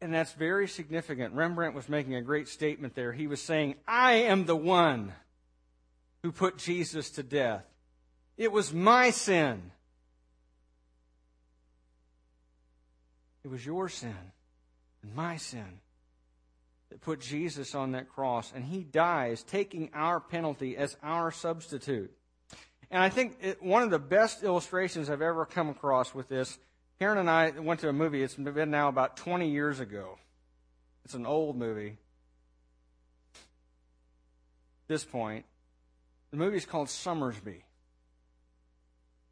And 0.00 0.12
that's 0.12 0.32
very 0.32 0.66
significant. 0.66 1.34
Rembrandt 1.34 1.76
was 1.76 1.88
making 1.88 2.16
a 2.16 2.20
great 2.20 2.48
statement 2.48 2.96
there. 2.96 3.12
He 3.12 3.28
was 3.28 3.40
saying, 3.40 3.76
I 3.86 4.14
am 4.14 4.46
the 4.46 4.56
one 4.56 5.12
who 6.24 6.32
put 6.32 6.58
Jesus 6.58 7.10
to 7.10 7.22
death. 7.22 7.62
It 8.36 8.50
was 8.50 8.74
my 8.74 9.10
sin. 9.10 9.70
It 13.44 13.50
was 13.50 13.64
your 13.64 13.88
sin 13.88 14.16
and 15.02 15.14
my 15.14 15.36
sin 15.36 15.80
that 16.90 17.00
put 17.00 17.20
Jesus 17.20 17.74
on 17.74 17.92
that 17.92 18.08
cross, 18.08 18.52
and 18.54 18.64
he 18.64 18.82
dies, 18.82 19.42
taking 19.42 19.90
our 19.94 20.18
penalty 20.18 20.76
as 20.76 20.96
our 21.02 21.30
substitute. 21.30 22.10
And 22.90 23.02
I 23.02 23.08
think 23.08 23.36
it, 23.42 23.62
one 23.62 23.82
of 23.82 23.90
the 23.90 23.98
best 23.98 24.42
illustrations 24.42 25.10
I've 25.10 25.22
ever 25.22 25.44
come 25.44 25.68
across 25.68 26.14
with 26.14 26.28
this, 26.28 26.58
Karen 26.98 27.18
and 27.18 27.28
I 27.28 27.50
went 27.50 27.80
to 27.80 27.88
a 27.88 27.92
movie, 27.92 28.22
it's 28.22 28.34
been 28.34 28.70
now 28.70 28.88
about 28.88 29.16
20 29.16 29.50
years 29.50 29.80
ago. 29.80 30.18
It's 31.04 31.14
an 31.14 31.26
old 31.26 31.56
movie. 31.56 31.98
At 34.84 34.88
this 34.88 35.04
point, 35.04 35.44
the 36.30 36.36
movie's 36.36 36.64
called 36.64 36.88
Sommersby. 36.88 37.62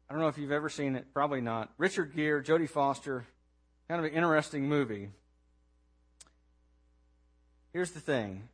I 0.09 0.13
don't 0.13 0.21
know 0.21 0.27
if 0.27 0.37
you've 0.37 0.51
ever 0.51 0.69
seen 0.69 0.95
it, 0.95 1.13
probably 1.13 1.41
not. 1.41 1.71
Richard 1.77 2.15
Gere, 2.15 2.43
Jodie 2.43 2.69
Foster, 2.69 3.25
Kind 3.93 4.07
of 4.07 4.11
an 4.11 4.17
interesting 4.17 4.67
movie. 4.67 5.09
Here's 7.73 7.91
the 7.91 7.99
thing 7.99 8.49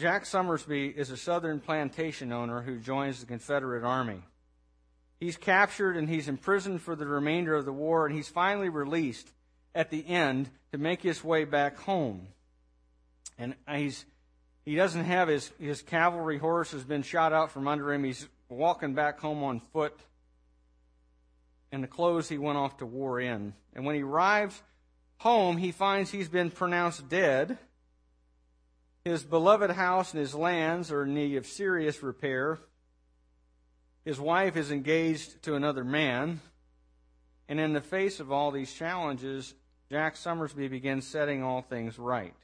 Jack 0.00 0.24
Sommersby 0.24 0.96
is 0.96 1.12
a 1.12 1.16
southern 1.16 1.60
plantation 1.60 2.32
owner 2.32 2.60
who 2.60 2.80
joins 2.80 3.20
the 3.20 3.26
Confederate 3.26 3.84
Army. 3.84 4.24
He's 5.20 5.36
captured 5.36 5.96
and 5.96 6.08
he's 6.08 6.26
imprisoned 6.26 6.82
for 6.82 6.96
the 6.96 7.06
remainder 7.06 7.54
of 7.54 7.66
the 7.66 7.72
war, 7.72 8.04
and 8.04 8.16
he's 8.16 8.28
finally 8.28 8.68
released 8.68 9.30
at 9.76 9.90
the 9.90 10.04
end 10.08 10.50
to 10.72 10.78
make 10.78 11.02
his 11.02 11.22
way 11.22 11.44
back 11.44 11.78
home. 11.78 12.26
And 13.38 13.54
he's 13.72 14.06
he 14.64 14.74
doesn't 14.74 15.04
have 15.04 15.28
his, 15.28 15.52
his 15.60 15.82
cavalry 15.82 16.38
horse 16.38 16.72
has 16.72 16.82
been 16.82 17.04
shot 17.04 17.32
out 17.32 17.52
from 17.52 17.68
under 17.68 17.92
him. 17.92 18.02
He's 18.02 18.28
walking 18.48 18.92
back 18.92 19.20
home 19.20 19.44
on 19.44 19.60
foot 19.60 19.96
and 21.72 21.82
the 21.82 21.88
clothes 21.88 22.28
he 22.28 22.38
went 22.38 22.58
off 22.58 22.78
to 22.78 22.86
war 22.86 23.20
in. 23.20 23.54
And 23.74 23.84
when 23.84 23.94
he 23.94 24.02
arrives 24.02 24.62
home, 25.18 25.56
he 25.56 25.72
finds 25.72 26.10
he's 26.10 26.28
been 26.28 26.50
pronounced 26.50 27.08
dead. 27.08 27.58
His 29.04 29.22
beloved 29.22 29.70
house 29.70 30.12
and 30.12 30.20
his 30.20 30.34
lands 30.34 30.90
are 30.90 31.04
in 31.04 31.14
need 31.14 31.36
of 31.36 31.46
serious 31.46 32.02
repair. 32.02 32.58
His 34.04 34.20
wife 34.20 34.56
is 34.56 34.70
engaged 34.70 35.42
to 35.42 35.54
another 35.54 35.84
man. 35.84 36.40
And 37.48 37.60
in 37.60 37.72
the 37.72 37.80
face 37.80 38.20
of 38.20 38.32
all 38.32 38.50
these 38.50 38.72
challenges, 38.72 39.54
Jack 39.90 40.16
Sommersby 40.16 40.68
begins 40.68 41.06
setting 41.06 41.42
all 41.42 41.62
things 41.62 41.98
right. 41.98 42.34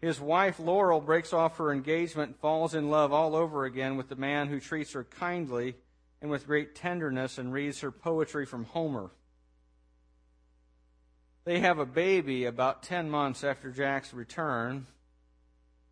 His 0.00 0.20
wife, 0.20 0.60
Laurel, 0.60 1.00
breaks 1.00 1.32
off 1.32 1.56
her 1.56 1.72
engagement 1.72 2.32
and 2.32 2.40
falls 2.40 2.74
in 2.74 2.90
love 2.90 3.12
all 3.12 3.34
over 3.34 3.64
again 3.64 3.96
with 3.96 4.08
the 4.08 4.16
man 4.16 4.48
who 4.48 4.60
treats 4.60 4.92
her 4.92 5.04
kindly 5.04 5.74
and 6.20 6.30
with 6.30 6.46
great 6.46 6.74
tenderness 6.74 7.38
and 7.38 7.52
reads 7.52 7.80
her 7.80 7.90
poetry 7.90 8.46
from 8.46 8.64
Homer. 8.64 9.10
They 11.44 11.60
have 11.60 11.78
a 11.78 11.86
baby 11.86 12.44
about 12.44 12.82
10 12.82 13.08
months 13.08 13.42
after 13.42 13.70
Jack's 13.70 14.12
return, 14.12 14.86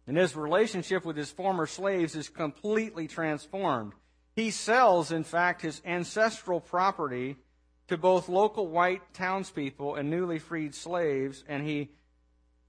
and 0.07 0.17
his 0.17 0.37
relationship 0.37 1.05
with 1.05 1.17
his 1.17 1.31
former 1.31 1.67
slaves 1.67 2.15
is 2.15 2.29
completely 2.29 3.09
transformed. 3.09 3.93
He 4.35 4.51
sells, 4.51 5.13
in 5.13 5.25
fact, 5.25 5.63
his 5.63 5.81
ancestral 5.85 6.61
property 6.61 7.37
to 7.89 7.97
both 7.97 8.29
local 8.29 8.67
white 8.67 9.15
townspeople 9.15 9.95
and 9.95 10.11
newly 10.11 10.39
freed 10.39 10.75
slaves, 10.75 11.43
and 11.49 11.67
he 11.67 11.91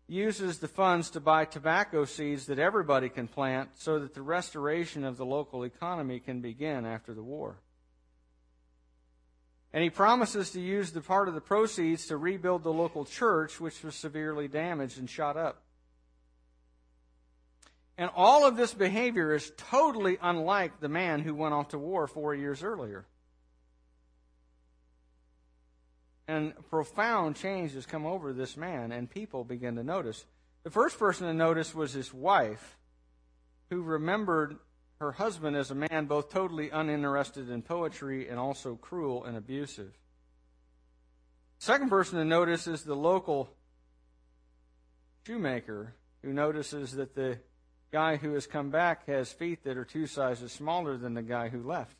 uses 0.07 0.59
the 0.59 0.67
funds 0.67 1.09
to 1.11 1.19
buy 1.19 1.45
tobacco 1.45 2.05
seeds 2.05 2.45
that 2.45 2.59
everybody 2.59 3.09
can 3.09 3.27
plant 3.27 3.69
so 3.75 3.99
that 3.99 4.13
the 4.13 4.21
restoration 4.21 5.03
of 5.03 5.17
the 5.17 5.25
local 5.25 5.63
economy 5.63 6.19
can 6.19 6.39
begin 6.39 6.85
after 6.85 7.13
the 7.13 7.23
war. 7.23 7.57
And 9.73 9.83
he 9.83 9.89
promises 9.89 10.51
to 10.51 10.61
use 10.61 10.91
the 10.91 11.01
part 11.01 11.27
of 11.27 11.33
the 11.33 11.41
proceeds 11.41 12.07
to 12.07 12.17
rebuild 12.17 12.63
the 12.63 12.71
local 12.71 13.03
church, 13.03 13.59
which 13.59 13.83
was 13.83 13.95
severely 13.95 14.47
damaged 14.47 14.97
and 14.97 15.09
shot 15.09 15.35
up. 15.35 15.61
And 17.97 18.09
all 18.15 18.45
of 18.45 18.55
this 18.55 18.73
behavior 18.73 19.33
is 19.33 19.51
totally 19.57 20.17
unlike 20.21 20.79
the 20.79 20.87
man 20.87 21.19
who 21.19 21.35
went 21.35 21.53
off 21.53 21.69
to 21.69 21.79
war 21.79 22.07
four 22.07 22.33
years 22.33 22.63
earlier. 22.63 23.05
And 26.27 26.53
profound 26.69 27.37
change 27.37 27.73
has 27.73 27.85
come 27.85 28.05
over 28.05 28.33
this 28.33 28.57
man, 28.57 28.91
and 28.91 29.09
people 29.09 29.43
begin 29.43 29.75
to 29.75 29.83
notice. 29.83 30.25
The 30.63 30.69
first 30.69 30.99
person 30.99 31.27
to 31.27 31.33
notice 31.33 31.73
was 31.73 31.93
his 31.93 32.13
wife, 32.13 32.77
who 33.69 33.81
remembered 33.81 34.57
her 34.99 35.13
husband 35.13 35.55
as 35.55 35.71
a 35.71 35.75
man 35.75 36.05
both 36.05 36.29
totally 36.29 36.69
uninterested 36.69 37.49
in 37.49 37.61
poetry 37.61 38.27
and 38.27 38.39
also 38.39 38.75
cruel 38.75 39.23
and 39.23 39.37
abusive. 39.37 39.97
Second 41.59 41.89
person 41.89 42.19
to 42.19 42.25
notice 42.25 42.67
is 42.67 42.83
the 42.83 42.95
local 42.95 43.49
shoemaker, 45.25 45.93
who 46.23 46.33
notices 46.33 46.93
that 46.93 47.15
the 47.15 47.39
guy 47.91 48.17
who 48.17 48.33
has 48.33 48.47
come 48.47 48.69
back 48.69 49.05
has 49.07 49.31
feet 49.31 49.63
that 49.63 49.77
are 49.77 49.85
two 49.85 50.07
sizes 50.07 50.51
smaller 50.51 50.97
than 50.97 51.13
the 51.13 51.21
guy 51.21 51.49
who 51.49 51.63
left. 51.63 51.95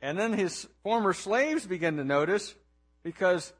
And 0.00 0.18
then 0.18 0.32
his 0.32 0.68
former 0.82 1.12
slaves 1.12 1.66
begin 1.66 1.96
to 1.96 2.04
notice 2.04 2.54
because 3.02 3.52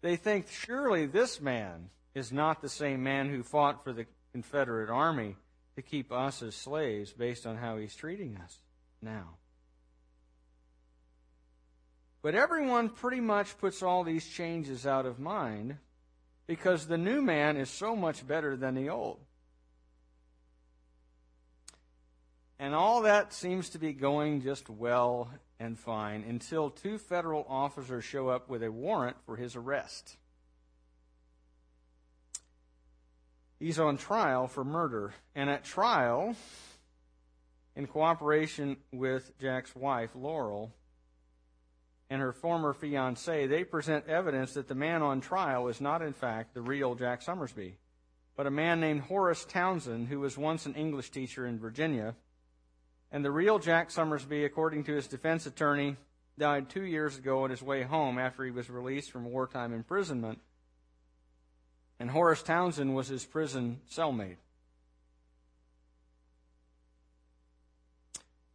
they 0.00 0.16
think 0.16 0.48
surely 0.48 1.06
this 1.06 1.40
man 1.40 1.90
is 2.14 2.32
not 2.32 2.60
the 2.60 2.68
same 2.68 3.02
man 3.02 3.28
who 3.30 3.42
fought 3.42 3.82
for 3.82 3.92
the 3.92 4.06
Confederate 4.32 4.90
Army 4.90 5.36
to 5.76 5.82
keep 5.82 6.12
us 6.12 6.42
as 6.42 6.54
slaves 6.54 7.12
based 7.12 7.46
on 7.46 7.56
how 7.56 7.76
he's 7.78 7.94
treating 7.94 8.36
us 8.36 8.58
now. 9.00 9.36
But 12.22 12.34
everyone 12.34 12.88
pretty 12.88 13.20
much 13.20 13.58
puts 13.58 13.82
all 13.82 14.04
these 14.04 14.26
changes 14.26 14.86
out 14.86 15.06
of 15.06 15.18
mind 15.18 15.78
because 16.46 16.86
the 16.86 16.98
new 16.98 17.20
man 17.20 17.56
is 17.56 17.68
so 17.68 17.96
much 17.96 18.26
better 18.26 18.56
than 18.56 18.74
the 18.74 18.90
old. 18.90 19.18
And 22.58 22.76
all 22.76 23.02
that 23.02 23.32
seems 23.32 23.70
to 23.70 23.78
be 23.78 23.92
going 23.92 24.42
just 24.42 24.70
well 24.70 25.30
and 25.62 25.78
fine 25.78 26.24
until 26.28 26.70
two 26.70 26.98
federal 26.98 27.46
officers 27.48 28.04
show 28.04 28.28
up 28.28 28.48
with 28.48 28.64
a 28.64 28.72
warrant 28.72 29.16
for 29.24 29.36
his 29.36 29.54
arrest. 29.54 30.16
He's 33.60 33.78
on 33.78 33.96
trial 33.96 34.48
for 34.48 34.64
murder. 34.64 35.14
And 35.36 35.48
at 35.48 35.64
trial, 35.64 36.34
in 37.76 37.86
cooperation 37.86 38.76
with 38.90 39.38
Jack's 39.40 39.74
wife, 39.76 40.10
Laurel, 40.16 40.72
and 42.10 42.20
her 42.20 42.32
former 42.32 42.72
fiance, 42.72 43.46
they 43.46 43.62
present 43.62 44.08
evidence 44.08 44.54
that 44.54 44.66
the 44.66 44.74
man 44.74 45.00
on 45.00 45.20
trial 45.20 45.68
is 45.68 45.80
not, 45.80 46.02
in 46.02 46.12
fact, 46.12 46.54
the 46.54 46.60
real 46.60 46.96
Jack 46.96 47.22
Sommersby, 47.22 47.74
but 48.36 48.48
a 48.48 48.50
man 48.50 48.80
named 48.80 49.02
Horace 49.02 49.44
Townsend, 49.44 50.08
who 50.08 50.18
was 50.18 50.36
once 50.36 50.66
an 50.66 50.74
English 50.74 51.10
teacher 51.10 51.46
in 51.46 51.60
Virginia. 51.60 52.16
And 53.12 53.22
the 53.22 53.30
real 53.30 53.58
Jack 53.58 53.90
Sommersby, 53.90 54.46
according 54.46 54.84
to 54.84 54.94
his 54.94 55.06
defense 55.06 55.44
attorney, 55.44 55.96
died 56.38 56.70
two 56.70 56.84
years 56.84 57.18
ago 57.18 57.44
on 57.44 57.50
his 57.50 57.62
way 57.62 57.82
home 57.82 58.18
after 58.18 58.42
he 58.42 58.50
was 58.50 58.70
released 58.70 59.10
from 59.10 59.26
wartime 59.26 59.74
imprisonment. 59.74 60.40
And 62.00 62.10
Horace 62.10 62.42
Townsend 62.42 62.94
was 62.94 63.08
his 63.08 63.26
prison 63.26 63.80
cellmate. 63.90 64.38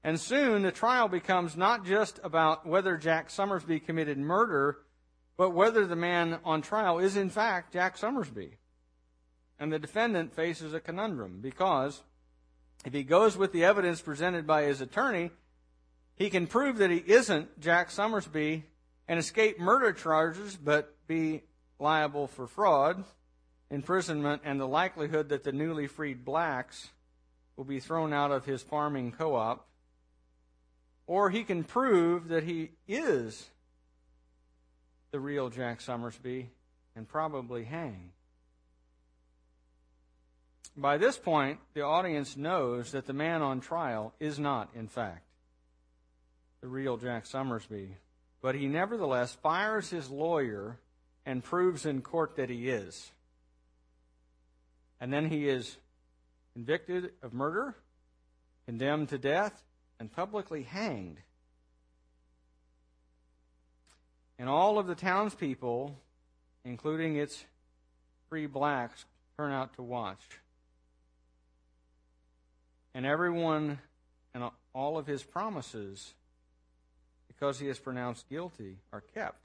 And 0.04 0.20
soon 0.20 0.64
the 0.64 0.72
trial 0.72 1.08
becomes 1.08 1.56
not 1.56 1.86
just 1.86 2.20
about 2.24 2.66
whether 2.66 2.98
Jack 2.98 3.30
Sommersby 3.30 3.86
committed 3.86 4.18
murder, 4.18 4.80
but 5.38 5.52
whether 5.52 5.86
the 5.86 5.96
man 5.96 6.40
on 6.44 6.64
trial 6.64 6.98
is 6.98 7.16
in 7.16 7.30
fact 7.30 7.74
Jack 7.74 7.96
Sommersby. 7.98 8.54
And 9.60 9.72
the 9.72 9.80
defendant 9.80 10.34
faces 10.34 10.74
a 10.74 10.80
conundrum 10.80 11.40
because 11.42 12.02
if 12.86 12.94
he 12.94 13.04
goes 13.04 13.38
with 13.38 13.52
the 13.52 13.64
evidence 13.64 14.02
presented 14.02 14.48
by 14.48 14.64
his 14.64 14.82
attorney, 14.82 15.32
he 16.16 16.30
can 16.30 16.48
prove 16.48 16.78
that 16.78 16.92
he 16.92 17.04
isn't 17.06 17.60
Jack 17.60 17.90
Sommersby 17.90 18.64
and 19.08 19.20
escape 19.20 19.60
murder 19.60 19.94
charges, 19.94 20.56
but 20.56 20.96
be 21.08 21.44
liable 21.80 22.28
for 22.28 22.48
fraud, 22.48 23.04
imprisonment, 23.70 24.42
and 24.44 24.60
the 24.60 24.68
likelihood 24.68 25.30
that 25.30 25.44
the 25.44 25.52
newly 25.52 25.88
freed 25.88 26.26
blacks 26.26 26.90
will 27.56 27.66
be 27.66 27.80
thrown 27.80 28.14
out 28.14 28.32
of 28.32 28.46
his 28.46 28.62
farming 28.62 29.12
co 29.12 29.36
op 29.36 29.68
or 31.08 31.30
he 31.30 31.44
can 31.44 31.64
prove 31.64 32.28
that 32.28 32.44
he 32.44 32.72
is 32.88 33.50
the 35.12 35.20
real 35.20 35.50
Jack 35.50 35.80
Sommersby 35.80 36.48
and 36.96 37.08
probably 37.08 37.64
hang. 37.64 38.12
By 40.76 40.98
this 40.98 41.18
point, 41.18 41.60
the 41.74 41.82
audience 41.82 42.36
knows 42.36 42.92
that 42.92 43.06
the 43.06 43.14
man 43.14 43.42
on 43.42 43.62
trial 43.62 44.14
is 44.20 44.40
not, 44.40 44.70
in 44.76 44.88
fact, 44.88 45.24
the 46.62 46.68
real 46.68 46.98
Jack 46.98 47.26
Sommersby, 47.26 47.90
but 48.42 48.56
he 48.56 48.68
nevertheless 48.68 49.36
fires 49.42 49.90
his 49.90 50.10
lawyer 50.10 50.80
and 51.26 51.44
proves 51.44 51.86
in 51.86 52.02
court 52.02 52.36
that 52.38 52.50
he 52.50 52.70
is. 52.70 53.12
And 55.00 55.14
then 55.14 55.30
he 55.30 55.48
is 55.48 55.78
convicted 56.54 57.12
of 57.22 57.34
murder, 57.34 57.76
condemned 58.66 59.10
to 59.10 59.18
death, 59.18 59.64
and 60.00 60.12
publicly 60.12 60.64
hanged. 60.64 61.18
And 64.40 64.50
all 64.50 64.80
of 64.80 64.88
the 64.88 64.96
townspeople, 64.96 65.96
including 66.64 67.18
its 67.18 67.46
free 68.30 68.46
blacks, 68.46 69.06
turn 69.38 69.52
out 69.52 69.76
to 69.76 69.84
watch. 69.84 70.22
And 72.98 73.06
everyone 73.06 73.78
and 74.34 74.44
all 74.74 74.98
of 74.98 75.06
his 75.06 75.22
promises, 75.22 76.16
because 77.28 77.60
he 77.60 77.68
is 77.68 77.78
pronounced 77.78 78.28
guilty, 78.28 78.78
are 78.92 79.04
kept. 79.14 79.38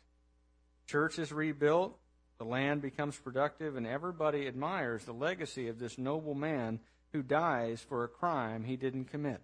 Church 0.86 1.18
is 1.18 1.30
rebuilt, 1.30 1.94
the 2.38 2.46
land 2.46 2.80
becomes 2.80 3.14
productive, 3.14 3.76
and 3.76 3.86
everybody 3.86 4.48
admires 4.48 5.04
the 5.04 5.12
legacy 5.12 5.68
of 5.68 5.78
this 5.78 5.98
noble 5.98 6.34
man 6.34 6.80
who 7.12 7.22
dies 7.22 7.84
for 7.86 8.04
a 8.04 8.08
crime 8.08 8.64
he 8.64 8.76
didn't 8.76 9.10
commit. 9.10 9.42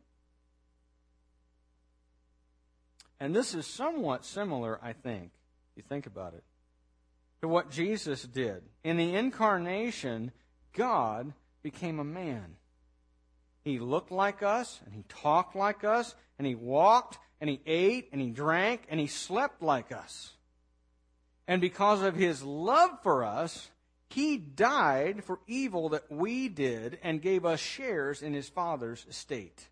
And 3.20 3.36
this 3.36 3.52
is 3.52 3.66
somewhat 3.66 4.24
similar, 4.24 4.80
I 4.82 4.94
think, 4.94 5.32
if 5.72 5.76
you 5.76 5.82
think 5.86 6.06
about 6.06 6.32
it, 6.32 6.44
to 7.42 7.48
what 7.48 7.70
Jesus 7.70 8.22
did. 8.22 8.62
In 8.82 8.96
the 8.96 9.14
incarnation, 9.14 10.32
God 10.72 11.34
became 11.62 11.98
a 11.98 12.04
man. 12.04 12.54
He 13.64 13.78
looked 13.78 14.10
like 14.10 14.42
us, 14.42 14.80
and 14.84 14.94
he 14.94 15.04
talked 15.08 15.54
like 15.54 15.84
us, 15.84 16.14
and 16.38 16.46
he 16.46 16.54
walked, 16.54 17.18
and 17.40 17.50
he 17.50 17.60
ate, 17.66 18.08
and 18.12 18.20
he 18.20 18.30
drank, 18.30 18.82
and 18.88 18.98
he 18.98 19.06
slept 19.06 19.62
like 19.62 19.92
us. 19.92 20.32
And 21.46 21.60
because 21.60 22.02
of 22.02 22.14
his 22.14 22.42
love 22.42 23.02
for 23.02 23.24
us, 23.24 23.70
he 24.10 24.36
died 24.36 25.24
for 25.24 25.40
evil 25.46 25.90
that 25.90 26.10
we 26.10 26.48
did 26.48 26.98
and 27.02 27.20
gave 27.20 27.44
us 27.44 27.60
shares 27.60 28.22
in 28.22 28.32
his 28.32 28.48
Father's 28.48 29.04
estate. 29.08 29.68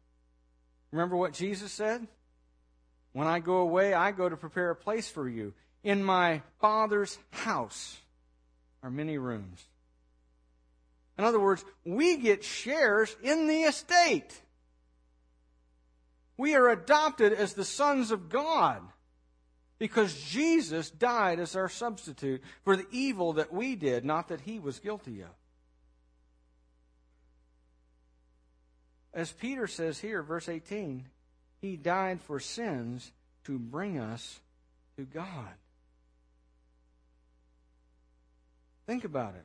Remember 0.92 1.16
what 1.16 1.32
Jesus 1.32 1.72
said? 1.72 2.06
When 3.12 3.26
I 3.26 3.40
go 3.40 3.58
away, 3.58 3.94
I 3.94 4.12
go 4.12 4.28
to 4.28 4.36
prepare 4.36 4.70
a 4.70 4.76
place 4.76 5.08
for 5.08 5.28
you. 5.28 5.54
In 5.82 6.02
my 6.02 6.42
Father's 6.60 7.18
house 7.30 7.98
are 8.82 8.90
many 8.90 9.16
rooms. 9.16 9.64
In 11.18 11.24
other 11.24 11.40
words, 11.40 11.64
we 11.84 12.18
get 12.18 12.44
shares 12.44 13.16
in 13.22 13.46
the 13.46 13.62
estate. 13.62 14.40
We 16.36 16.54
are 16.54 16.68
adopted 16.68 17.32
as 17.32 17.54
the 17.54 17.64
sons 17.64 18.10
of 18.10 18.28
God 18.28 18.82
because 19.78 20.14
Jesus 20.14 20.90
died 20.90 21.40
as 21.40 21.56
our 21.56 21.68
substitute 21.68 22.42
for 22.64 22.76
the 22.76 22.86
evil 22.90 23.34
that 23.34 23.52
we 23.52 23.76
did, 23.76 24.04
not 24.04 24.28
that 24.28 24.42
he 24.42 24.58
was 24.58 24.78
guilty 24.78 25.22
of. 25.22 25.30
As 29.14 29.32
Peter 29.32 29.66
says 29.66 29.98
here, 29.98 30.22
verse 30.22 30.48
18, 30.48 31.06
he 31.62 31.76
died 31.76 32.20
for 32.20 32.38
sins 32.38 33.12
to 33.44 33.58
bring 33.58 33.98
us 33.98 34.40
to 34.98 35.04
God. 35.04 35.54
Think 38.86 39.04
about 39.04 39.34
it. 39.34 39.44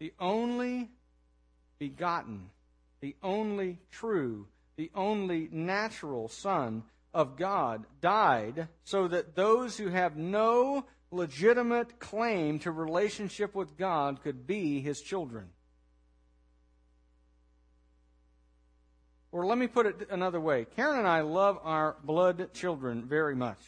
The 0.00 0.14
only 0.18 0.88
begotten, 1.78 2.48
the 3.00 3.14
only 3.22 3.78
true, 3.90 4.46
the 4.76 4.90
only 4.94 5.48
natural 5.52 6.28
Son 6.28 6.84
of 7.12 7.36
God 7.36 7.84
died 8.00 8.68
so 8.82 9.08
that 9.08 9.36
those 9.36 9.76
who 9.76 9.88
have 9.88 10.16
no 10.16 10.86
legitimate 11.10 12.00
claim 12.00 12.58
to 12.60 12.70
relationship 12.70 13.54
with 13.54 13.76
God 13.76 14.22
could 14.22 14.46
be 14.46 14.80
his 14.80 15.02
children. 15.02 15.50
Or 19.32 19.44
let 19.44 19.58
me 19.58 19.66
put 19.66 19.86
it 19.86 20.08
another 20.10 20.40
way 20.40 20.66
Karen 20.76 20.98
and 20.98 21.06
I 21.06 21.20
love 21.20 21.58
our 21.62 21.96
blood 22.02 22.54
children 22.54 23.04
very 23.04 23.36
much. 23.36 23.60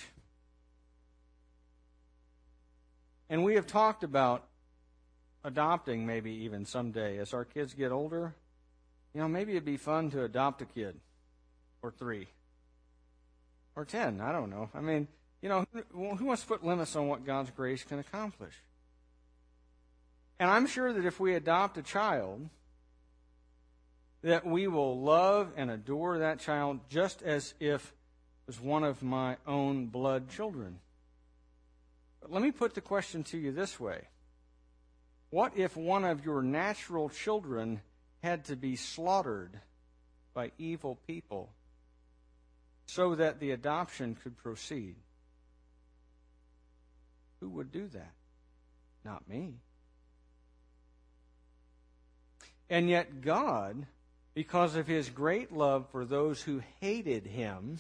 And 3.29 3.45
we 3.45 3.55
have 3.57 3.67
talked 3.67 4.03
about 4.03 4.47
adopting 5.45 6.07
maybe 6.07 6.31
even 6.31 6.65
someday 6.65 7.19
as 7.19 7.35
our 7.35 7.45
kids 7.45 7.75
get 7.75 7.93
older. 7.93 8.35
You 9.15 9.21
know, 9.21 9.29
maybe 9.29 9.53
it'd 9.53 9.65
be 9.65 9.77
fun 9.77 10.11
to 10.11 10.25
adopt 10.25 10.63
a 10.63 10.65
kid 10.65 10.99
or 11.83 11.91
three 11.91 12.29
or 13.77 13.85
ten. 13.85 14.21
I 14.21 14.33
don't 14.33 14.51
know. 14.51 14.71
I 14.75 14.81
mean, 14.81 15.09
you 15.41 15.49
know, 15.49 15.67
who 15.93 16.25
wants 16.25 16.43
to 16.43 16.49
put 16.49 16.65
limits 16.65 16.95
on 16.97 17.09
what 17.09 17.27
God's 17.27 17.51
grace 17.51 17.83
can 17.85 17.99
accomplish? 17.99 18.55
And 20.39 20.51
I'm 20.51 20.67
sure 20.67 20.93
that 20.93 21.05
if 21.05 21.21
we 21.21 21.35
adopt 21.35 21.79
a 21.79 21.83
child, 21.83 22.49
that 24.23 24.47
we 24.47 24.69
will 24.69 25.01
love 25.01 25.53
and 25.57 25.71
adore 25.71 26.19
that 26.19 26.39
child 26.39 26.81
just 26.89 27.23
as 27.23 27.55
if 27.61 27.89
it 27.89 28.47
was 28.47 28.61
one 28.61 28.85
of 28.85 29.03
my 29.03 29.37
own 29.47 29.87
blood 29.87 30.31
children. 30.31 30.79
But 32.21 32.33
let 32.33 32.43
me 32.43 32.53
put 32.53 32.75
the 32.75 32.81
question 32.81 33.25
to 33.25 33.39
you 33.39 33.53
this 33.53 33.79
way 33.81 34.03
What 35.33 35.57
if 35.57 35.79
one 35.79 36.05
of 36.05 36.27
your 36.27 36.43
natural 36.43 37.09
children 37.09 37.81
had 38.23 38.45
to 38.45 38.55
be 38.55 38.77
slaughtered 38.77 39.59
by 40.35 40.53
evil 40.59 40.99
people 41.07 41.51
so 42.85 43.15
that 43.15 43.41
the 43.41 43.53
adoption 43.53 44.15
could 44.23 44.37
proceed? 44.37 44.97
Who 47.41 47.49
would 47.49 47.73
do 47.73 47.89
that? 47.89 48.13
Not 49.07 49.27
me. 49.27 49.55
And 52.69 52.91
yet, 52.91 53.23
God 53.23 53.87
because 54.35 54.77
of 54.77 54.87
his 54.87 55.11
great 55.11 55.53
love 55.53 55.87
for 55.91 56.05
those 56.05 56.43
who 56.43 56.63
hated 56.81 57.27
him, 57.27 57.79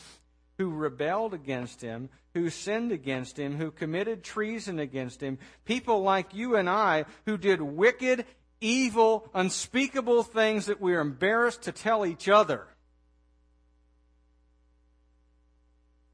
who 0.62 0.70
rebelled 0.70 1.34
against 1.34 1.80
him, 1.80 2.08
who 2.34 2.48
sinned 2.48 2.92
against 2.92 3.36
him, 3.36 3.56
who 3.56 3.72
committed 3.72 4.22
treason 4.22 4.78
against 4.78 5.20
him, 5.20 5.36
people 5.64 6.02
like 6.02 6.34
you 6.34 6.54
and 6.54 6.70
I 6.70 7.04
who 7.26 7.36
did 7.36 7.60
wicked, 7.60 8.24
evil, 8.60 9.28
unspeakable 9.34 10.22
things 10.22 10.66
that 10.66 10.80
we're 10.80 11.00
embarrassed 11.00 11.62
to 11.62 11.72
tell 11.72 12.06
each 12.06 12.28
other. 12.28 12.64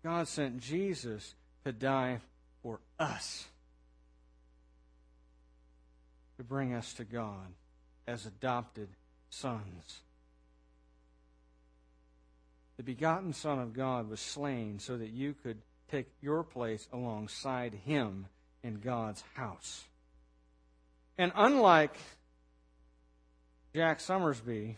God 0.03 0.27
sent 0.29 0.61
Jesus 0.61 1.35
to 1.67 1.73
die 1.73 2.21
for 2.63 2.81
us, 2.99 3.49
to 6.39 6.43
bring 6.43 6.73
us 6.73 6.95
to 6.95 7.05
God 7.05 7.53
as 8.07 8.25
adopted 8.25 8.89
sons. 9.29 10.01
The 12.79 12.85
begotten 12.85 13.33
Son 13.33 13.59
of 13.59 13.75
God 13.75 14.09
was 14.09 14.21
slain 14.21 14.79
so 14.79 14.97
that 14.97 15.11
you 15.11 15.35
could 15.35 15.59
take 15.91 16.07
your 16.23 16.45
place 16.45 16.87
alongside 16.93 17.75
him 17.75 18.27
in 18.63 18.77
God's 18.77 19.23
house. 19.35 19.85
And 21.19 21.33
unlike 21.35 21.97
Jack 23.75 23.99
Sommersby 23.99 24.77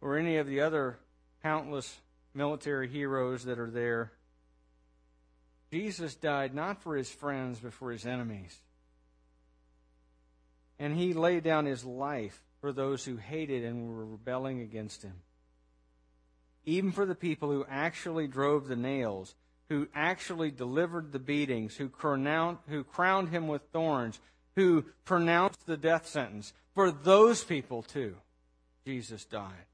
or 0.00 0.18
any 0.18 0.38
of 0.38 0.48
the 0.48 0.60
other 0.60 0.98
countless 1.44 1.96
military 2.34 2.88
heroes 2.88 3.44
that 3.44 3.60
are 3.60 3.70
there, 3.70 4.10
Jesus 5.70 6.16
died 6.16 6.56
not 6.56 6.82
for 6.82 6.96
his 6.96 7.08
friends, 7.08 7.60
but 7.60 7.72
for 7.72 7.92
his 7.92 8.04
enemies. 8.04 8.58
And 10.80 10.96
he 10.96 11.12
laid 11.12 11.44
down 11.44 11.66
his 11.66 11.84
life 11.84 12.42
for 12.60 12.72
those 12.72 13.04
who 13.04 13.16
hated 13.16 13.64
and 13.64 13.88
were 13.88 14.06
rebelling 14.06 14.60
against 14.60 15.02
him. 15.02 15.14
Even 16.68 16.92
for 16.92 17.06
the 17.06 17.14
people 17.14 17.50
who 17.50 17.64
actually 17.66 18.26
drove 18.26 18.68
the 18.68 18.76
nails, 18.76 19.34
who 19.70 19.88
actually 19.94 20.50
delivered 20.50 21.12
the 21.12 21.18
beatings, 21.18 21.76
who 21.76 21.88
crowned, 21.88 22.58
who 22.68 22.84
crowned 22.84 23.30
him 23.30 23.48
with 23.48 23.62
thorns, 23.72 24.20
who 24.54 24.84
pronounced 25.06 25.64
the 25.64 25.78
death 25.78 26.06
sentence. 26.06 26.52
For 26.74 26.90
those 26.90 27.42
people, 27.42 27.82
too, 27.82 28.16
Jesus 28.84 29.24
died. 29.24 29.64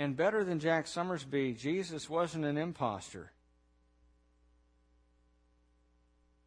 And 0.00 0.16
better 0.16 0.42
than 0.42 0.58
Jack 0.58 0.86
Sommersby, 0.86 1.56
Jesus 1.56 2.10
wasn't 2.10 2.44
an 2.44 2.58
impostor. 2.58 3.30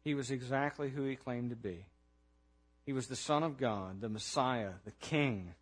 He 0.04 0.12
was 0.12 0.30
exactly 0.30 0.90
who 0.90 1.04
he 1.04 1.16
claimed 1.16 1.48
to 1.48 1.56
be. 1.56 1.86
He 2.84 2.92
was 2.92 3.06
the 3.06 3.16
Son 3.16 3.42
of 3.42 3.56
God, 3.56 4.02
the 4.02 4.10
Messiah, 4.10 4.72
the 4.84 4.92
King. 5.00 5.54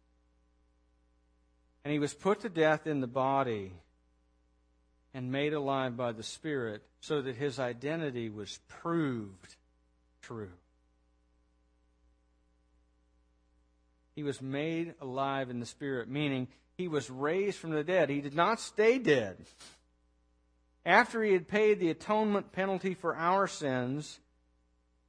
And 1.84 1.92
he 1.92 1.98
was 1.98 2.14
put 2.14 2.40
to 2.40 2.48
death 2.48 2.86
in 2.86 3.00
the 3.00 3.06
body 3.06 3.72
and 5.12 5.30
made 5.30 5.52
alive 5.52 5.96
by 5.96 6.12
the 6.12 6.22
Spirit 6.22 6.82
so 7.00 7.20
that 7.22 7.36
his 7.36 7.58
identity 7.58 8.30
was 8.30 8.58
proved 8.68 9.56
true. 10.22 10.50
He 14.16 14.22
was 14.22 14.40
made 14.40 14.94
alive 15.00 15.50
in 15.50 15.60
the 15.60 15.66
Spirit, 15.66 16.08
meaning 16.08 16.48
he 16.76 16.88
was 16.88 17.10
raised 17.10 17.58
from 17.58 17.70
the 17.70 17.84
dead. 17.84 18.08
He 18.08 18.20
did 18.20 18.34
not 18.34 18.60
stay 18.60 18.98
dead. 18.98 19.36
After 20.86 21.22
he 21.22 21.32
had 21.32 21.48
paid 21.48 21.80
the 21.80 21.90
atonement 21.90 22.52
penalty 22.52 22.94
for 22.94 23.16
our 23.16 23.46
sins, 23.46 24.20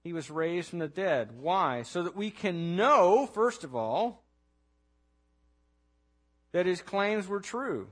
he 0.03 0.13
was 0.13 0.29
raised 0.29 0.69
from 0.69 0.79
the 0.79 0.87
dead. 0.87 1.29
Why? 1.39 1.83
So 1.83 2.03
that 2.03 2.15
we 2.15 2.31
can 2.31 2.75
know, 2.75 3.25
first 3.25 3.63
of 3.63 3.75
all, 3.75 4.24
that 6.55 6.65
his 6.65 6.81
claims 6.81 7.27
were 7.27 7.41
true. 7.41 7.89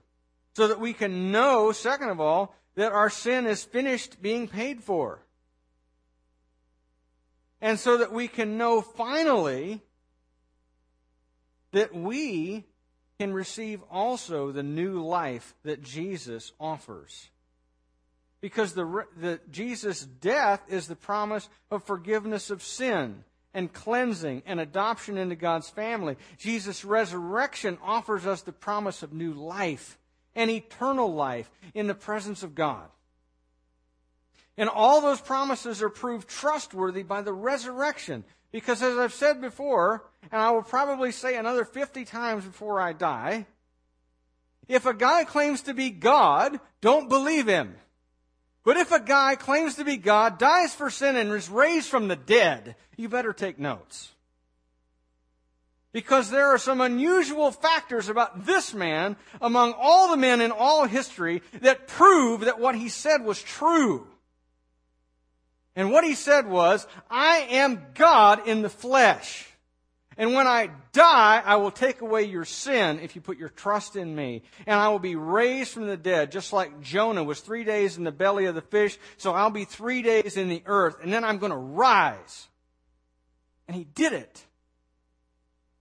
So 0.55 0.69
that 0.69 0.79
we 0.79 0.93
can 0.93 1.33
know, 1.33 1.73
second 1.73 2.07
of 2.07 2.21
all, 2.21 2.55
that 2.75 2.93
our 2.93 3.09
sin 3.09 3.45
is 3.45 3.65
finished 3.65 4.21
being 4.21 4.47
paid 4.47 4.81
for. 4.81 5.19
And 7.59 7.77
so 7.77 7.97
that 7.97 8.13
we 8.13 8.29
can 8.29 8.57
know 8.57 8.79
finally 8.79 9.81
that 11.73 11.93
we 11.93 12.63
can 13.19 13.33
receive 13.33 13.81
also 13.91 14.53
the 14.53 14.63
new 14.63 15.05
life 15.05 15.53
that 15.63 15.83
Jesus 15.83 16.53
offers. 16.57 17.29
Because 18.39 18.71
the, 18.71 19.05
the 19.19 19.41
Jesus' 19.51 20.05
death 20.05 20.61
is 20.69 20.87
the 20.87 20.95
promise 20.95 21.49
of 21.69 21.83
forgiveness 21.83 22.49
of 22.49 22.63
sin 22.63 23.25
and 23.53 23.71
cleansing 23.71 24.43
and 24.45 24.59
adoption 24.59 25.17
into 25.17 25.35
God's 25.35 25.69
family. 25.69 26.17
Jesus' 26.37 26.83
resurrection 26.83 27.77
offers 27.83 28.25
us 28.25 28.41
the 28.41 28.51
promise 28.51 29.03
of 29.03 29.13
new 29.13 29.33
life 29.33 29.97
and 30.35 30.49
eternal 30.49 31.13
life 31.13 31.49
in 31.73 31.87
the 31.87 31.93
presence 31.93 32.43
of 32.43 32.55
God. 32.55 32.87
And 34.57 34.69
all 34.69 35.01
those 35.01 35.21
promises 35.21 35.81
are 35.81 35.89
proved 35.89 36.27
trustworthy 36.27 37.03
by 37.03 37.21
the 37.21 37.33
resurrection. 37.33 38.23
Because 38.51 38.83
as 38.83 38.97
I've 38.97 39.13
said 39.13 39.41
before, 39.41 40.03
and 40.31 40.39
I 40.39 40.51
will 40.51 40.61
probably 40.61 41.11
say 41.11 41.35
another 41.35 41.65
50 41.65 42.05
times 42.05 42.45
before 42.45 42.79
I 42.79 42.93
die, 42.93 43.47
if 44.67 44.85
a 44.85 44.93
guy 44.93 45.23
claims 45.23 45.63
to 45.63 45.73
be 45.73 45.89
God, 45.89 46.59
don't 46.81 47.09
believe 47.09 47.47
him. 47.47 47.75
But 48.63 48.77
if 48.77 48.91
a 48.91 48.99
guy 48.99 49.35
claims 49.35 49.75
to 49.75 49.83
be 49.83 49.97
God, 49.97 50.37
dies 50.37 50.73
for 50.73 50.89
sin, 50.89 51.15
and 51.15 51.31
is 51.31 51.49
raised 51.49 51.89
from 51.89 52.07
the 52.07 52.15
dead, 52.15 52.75
you 52.95 53.09
better 53.09 53.33
take 53.33 53.59
notes. 53.59 54.11
Because 55.91 56.29
there 56.29 56.47
are 56.47 56.57
some 56.57 56.81
unusual 56.81 57.51
factors 57.51 58.09
about 58.09 58.45
this 58.45 58.73
man 58.73 59.15
among 59.41 59.73
all 59.77 60.09
the 60.09 60.17
men 60.17 60.41
in 60.41 60.51
all 60.51 60.85
history 60.85 61.43
that 61.61 61.87
prove 61.87 62.41
that 62.41 62.59
what 62.59 62.75
he 62.75 62.89
said 62.89 63.23
was 63.23 63.41
true. 63.41 64.07
And 65.75 65.91
what 65.91 66.03
he 66.03 66.15
said 66.15 66.47
was, 66.47 66.87
I 67.09 67.47
am 67.51 67.81
God 67.93 68.47
in 68.47 68.61
the 68.61 68.69
flesh. 68.69 69.52
And 70.17 70.33
when 70.33 70.47
I 70.47 70.69
die, 70.91 71.41
I 71.43 71.55
will 71.55 71.71
take 71.71 72.01
away 72.01 72.23
your 72.23 72.45
sin 72.45 72.99
if 72.99 73.15
you 73.15 73.21
put 73.21 73.37
your 73.37 73.49
trust 73.49 73.95
in 73.95 74.15
me. 74.15 74.43
And 74.65 74.79
I 74.79 74.89
will 74.89 74.99
be 74.99 75.15
raised 75.15 75.71
from 75.71 75.87
the 75.87 75.97
dead, 75.97 76.31
just 76.31 76.53
like 76.53 76.81
Jonah 76.81 77.23
was 77.23 77.39
three 77.39 77.63
days 77.63 77.97
in 77.97 78.03
the 78.03 78.11
belly 78.11 78.45
of 78.45 78.55
the 78.55 78.61
fish. 78.61 78.97
So 79.17 79.33
I'll 79.33 79.49
be 79.49 79.65
three 79.65 80.01
days 80.01 80.37
in 80.37 80.49
the 80.49 80.63
earth, 80.65 80.97
and 81.01 81.11
then 81.11 81.23
I'm 81.23 81.37
going 81.37 81.51
to 81.51 81.57
rise. 81.57 82.47
And 83.67 83.75
he 83.75 83.83
did 83.83 84.13
it. 84.13 84.43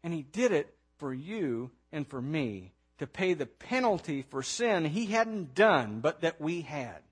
And 0.03 0.13
he 0.13 0.23
did 0.23 0.53
it 0.53 0.75
for 0.99 1.13
you 1.13 1.71
and 1.93 2.07
for 2.07 2.21
me 2.21 2.73
to 2.99 3.07
pay 3.07 3.35
the 3.35 3.47
penalty 3.47 4.23
for 4.23 4.43
sin 4.43 4.85
he 4.85 5.07
hadn't 5.07 5.55
done, 5.55 6.01
but 6.01 6.23
that 6.23 6.41
we 6.41 6.63
had 6.63 7.03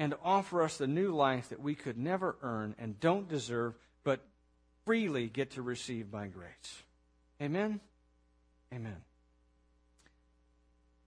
and 0.00 0.12
to 0.12 0.18
offer 0.24 0.62
us 0.62 0.78
the 0.78 0.86
new 0.86 1.14
life 1.14 1.50
that 1.50 1.60
we 1.60 1.74
could 1.74 1.98
never 1.98 2.34
earn 2.40 2.74
and 2.78 2.98
don't 3.00 3.28
deserve, 3.28 3.74
freely 4.90 5.28
get 5.28 5.52
to 5.52 5.62
receive 5.62 6.10
by 6.10 6.26
grace. 6.26 6.82
Amen? 7.40 7.78
Amen. 8.74 8.96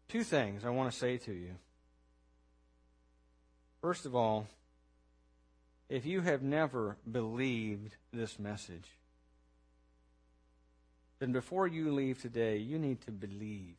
Two 0.08 0.24
things 0.24 0.64
I 0.64 0.70
want 0.70 0.90
to 0.90 0.98
say 0.98 1.18
to 1.18 1.34
you. 1.34 1.56
First 3.82 4.06
of 4.06 4.16
all, 4.16 4.48
if 5.90 6.06
you 6.06 6.22
have 6.22 6.42
never 6.42 6.96
believed 7.12 7.98
this 8.14 8.40
message, 8.40 8.88
then 11.20 11.34
before 11.34 11.68
you 11.68 11.92
leave 11.92 12.22
today, 12.22 12.60
you 12.60 12.80
need 12.80 13.02
to 13.02 13.12
believe. 13.12 13.76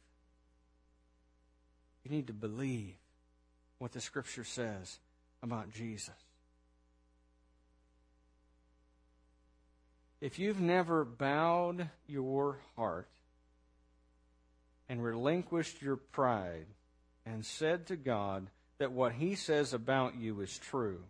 You 2.05 2.11
need 2.11 2.27
to 2.27 2.35
believe 2.35 2.93
what 3.79 3.93
the 3.93 4.03
Scripture 4.03 4.45
says 4.45 4.99
about 5.43 5.73
Jesus. 5.73 6.24
If 10.25 10.39
you've 10.39 10.59
never 10.59 11.05
bowed 11.05 11.91
your 12.07 12.57
heart 12.77 13.11
and 14.89 15.05
relinquished 15.05 15.83
your 15.83 15.97
pride 15.97 16.65
and 17.27 17.45
said 17.45 17.89
to 17.89 17.97
God 17.97 18.49
that 18.79 18.91
what 18.91 19.13
He 19.13 19.35
says 19.35 19.75
about 19.75 20.17
you 20.17 20.41
is 20.41 20.57
true, 20.57 21.01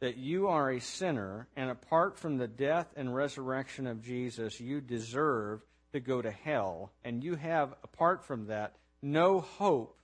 that 0.00 0.18
you 0.18 0.48
are 0.48 0.70
a 0.70 0.82
sinner, 0.82 1.48
and 1.56 1.70
apart 1.70 2.18
from 2.18 2.36
the 2.36 2.46
death 2.46 2.88
and 2.94 3.14
resurrection 3.14 3.86
of 3.86 4.02
Jesus, 4.02 4.60
you 4.60 4.82
deserve 4.82 5.62
to 5.94 6.00
go 6.00 6.20
to 6.20 6.30
hell, 6.30 6.92
and 7.02 7.24
you 7.24 7.36
have, 7.36 7.72
apart 7.82 8.22
from 8.22 8.48
that, 8.48 8.76
no 9.00 9.40
hope 9.40 9.96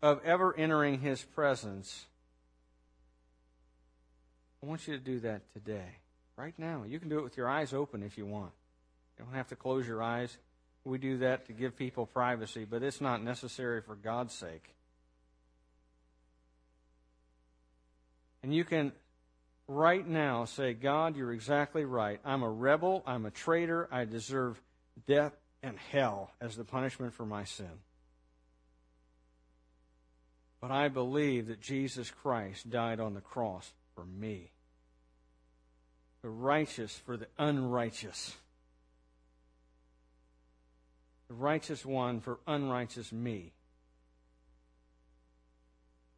of 0.00 0.20
ever 0.24 0.56
entering 0.56 1.00
his 1.00 1.24
presence, 1.24 2.06
I 4.62 4.66
want 4.66 4.86
you 4.86 4.96
to 4.96 5.02
do 5.02 5.18
that 5.18 5.52
today, 5.52 5.96
right 6.38 6.54
now. 6.56 6.84
You 6.86 7.00
can 7.00 7.08
do 7.08 7.18
it 7.18 7.24
with 7.24 7.36
your 7.36 7.48
eyes 7.48 7.74
open 7.74 8.02
if 8.02 8.16
you 8.16 8.24
want. 8.24 8.52
You 9.18 9.24
don't 9.24 9.34
have 9.34 9.48
to 9.48 9.56
close 9.56 9.86
your 9.86 10.02
eyes. 10.02 10.36
We 10.84 10.98
do 10.98 11.18
that 11.18 11.46
to 11.46 11.52
give 11.52 11.76
people 11.76 12.06
privacy, 12.06 12.64
but 12.64 12.82
it's 12.82 13.00
not 13.00 13.22
necessary 13.22 13.82
for 13.82 13.96
God's 13.96 14.32
sake. 14.32 14.74
And 18.42 18.54
you 18.54 18.64
can 18.64 18.92
right 19.66 20.06
now 20.06 20.44
say, 20.44 20.72
God, 20.72 21.16
you're 21.16 21.32
exactly 21.32 21.84
right. 21.84 22.20
I'm 22.24 22.44
a 22.44 22.50
rebel. 22.50 23.02
I'm 23.04 23.26
a 23.26 23.30
traitor. 23.32 23.88
I 23.90 24.04
deserve 24.04 24.62
death 25.06 25.32
and 25.62 25.76
hell 25.90 26.30
as 26.40 26.54
the 26.54 26.64
punishment 26.64 27.14
for 27.14 27.26
my 27.26 27.44
sin. 27.44 27.82
But 30.60 30.70
I 30.70 30.88
believe 30.88 31.48
that 31.48 31.60
Jesus 31.60 32.10
Christ 32.10 32.70
died 32.70 33.00
on 33.00 33.14
the 33.14 33.20
cross 33.20 33.72
for 33.94 34.04
me. 34.04 34.52
The 36.22 36.28
righteous 36.28 36.96
for 37.06 37.16
the 37.16 37.28
unrighteous. 37.38 38.36
The 41.28 41.34
righteous 41.34 41.84
one 41.84 42.20
for 42.20 42.38
unrighteous 42.46 43.12
me. 43.12 43.52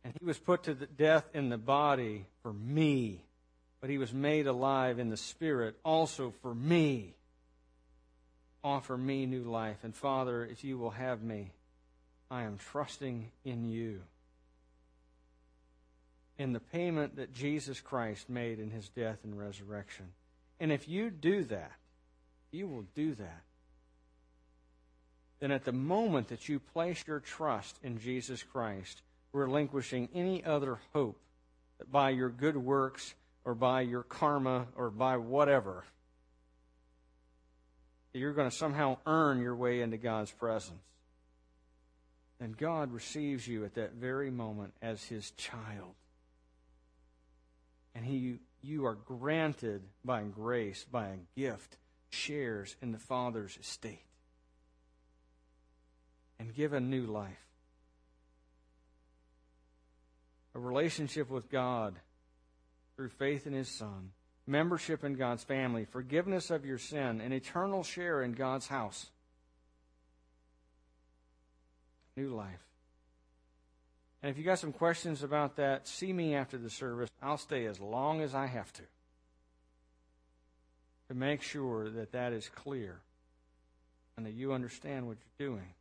And 0.04 0.14
he 0.18 0.24
was 0.24 0.38
put 0.38 0.62
to 0.64 0.74
death 0.74 1.24
in 1.34 1.50
the 1.50 1.58
body 1.58 2.24
for 2.42 2.52
me, 2.52 3.20
but 3.80 3.90
he 3.90 3.98
was 3.98 4.12
made 4.12 4.46
alive 4.46 4.98
in 4.98 5.10
the 5.10 5.16
spirit 5.16 5.76
also 5.84 6.32
for 6.42 6.54
me. 6.54 7.14
offer 8.62 8.96
me 8.96 9.26
new 9.26 9.42
life. 9.42 9.78
And 9.82 9.94
Father, 9.94 10.44
if 10.44 10.64
you 10.64 10.78
will 10.78 10.90
have 10.90 11.22
me, 11.22 11.52
I 12.30 12.42
am 12.42 12.58
trusting 12.58 13.30
in 13.44 13.64
you. 13.64 14.00
In 16.40 16.54
the 16.54 16.60
payment 16.60 17.16
that 17.16 17.34
Jesus 17.34 17.82
Christ 17.82 18.30
made 18.30 18.60
in 18.60 18.70
his 18.70 18.88
death 18.88 19.18
and 19.24 19.38
resurrection. 19.38 20.06
And 20.58 20.72
if 20.72 20.88
you 20.88 21.10
do 21.10 21.44
that, 21.44 21.72
you 22.50 22.66
will 22.66 22.86
do 22.94 23.14
that. 23.16 23.42
Then 25.40 25.50
at 25.50 25.66
the 25.66 25.72
moment 25.72 26.28
that 26.28 26.48
you 26.48 26.58
place 26.58 27.04
your 27.06 27.20
trust 27.20 27.78
in 27.82 27.98
Jesus 27.98 28.42
Christ, 28.42 29.02
relinquishing 29.34 30.08
any 30.14 30.42
other 30.42 30.78
hope 30.94 31.20
that 31.78 31.92
by 31.92 32.08
your 32.08 32.30
good 32.30 32.56
works 32.56 33.14
or 33.44 33.54
by 33.54 33.82
your 33.82 34.02
karma 34.02 34.66
or 34.76 34.88
by 34.88 35.18
whatever, 35.18 35.84
you're 38.14 38.32
going 38.32 38.48
to 38.48 38.56
somehow 38.56 38.96
earn 39.04 39.42
your 39.42 39.56
way 39.56 39.82
into 39.82 39.98
God's 39.98 40.32
presence. 40.32 40.80
And 42.40 42.56
God 42.56 42.92
receives 42.92 43.46
you 43.46 43.66
at 43.66 43.74
that 43.74 43.92
very 43.92 44.30
moment 44.30 44.72
as 44.80 45.04
his 45.04 45.32
child. 45.32 45.96
And 48.00 48.08
he, 48.08 48.36
you 48.62 48.86
are 48.86 48.94
granted 48.94 49.82
by 50.02 50.22
grace, 50.22 50.86
by 50.90 51.08
a 51.08 51.38
gift, 51.38 51.76
shares 52.08 52.74
in 52.80 52.92
the 52.92 52.98
Father's 52.98 53.58
estate. 53.60 54.06
And 56.38 56.54
given 56.54 56.88
new 56.88 57.04
life. 57.04 57.44
A 60.54 60.58
relationship 60.58 61.28
with 61.28 61.50
God 61.50 61.94
through 62.96 63.10
faith 63.10 63.46
in 63.46 63.52
his 63.52 63.68
Son 63.68 64.12
membership 64.46 65.04
in 65.04 65.12
God's 65.12 65.44
family, 65.44 65.84
forgiveness 65.84 66.50
of 66.50 66.64
your 66.64 66.78
sin, 66.78 67.20
an 67.20 67.34
eternal 67.34 67.82
share 67.82 68.22
in 68.22 68.32
God's 68.32 68.66
house. 68.66 69.10
New 72.16 72.34
life. 72.34 72.69
And 74.22 74.30
if 74.30 74.36
you 74.36 74.44
got 74.44 74.58
some 74.58 74.72
questions 74.72 75.22
about 75.22 75.56
that, 75.56 75.88
see 75.88 76.12
me 76.12 76.34
after 76.34 76.58
the 76.58 76.70
service. 76.70 77.10
I'll 77.22 77.38
stay 77.38 77.66
as 77.66 77.80
long 77.80 78.20
as 78.20 78.34
I 78.34 78.46
have 78.46 78.72
to 78.74 78.82
to 81.08 81.14
make 81.14 81.42
sure 81.42 81.90
that 81.90 82.12
that 82.12 82.32
is 82.32 82.48
clear 82.54 83.00
and 84.16 84.24
that 84.26 84.32
you 84.32 84.52
understand 84.52 85.06
what 85.06 85.16
you're 85.38 85.48
doing 85.48 85.74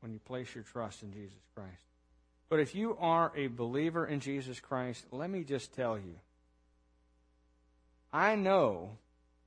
when 0.00 0.12
you 0.12 0.18
place 0.18 0.54
your 0.54 0.64
trust 0.64 1.02
in 1.02 1.12
Jesus 1.12 1.38
Christ. 1.54 1.82
But 2.50 2.60
if 2.60 2.74
you 2.74 2.96
are 3.00 3.32
a 3.34 3.46
believer 3.46 4.04
in 4.06 4.20
Jesus 4.20 4.60
Christ, 4.60 5.06
let 5.10 5.30
me 5.30 5.44
just 5.44 5.74
tell 5.74 5.96
you 5.96 6.16
I 8.12 8.36
know 8.36 8.90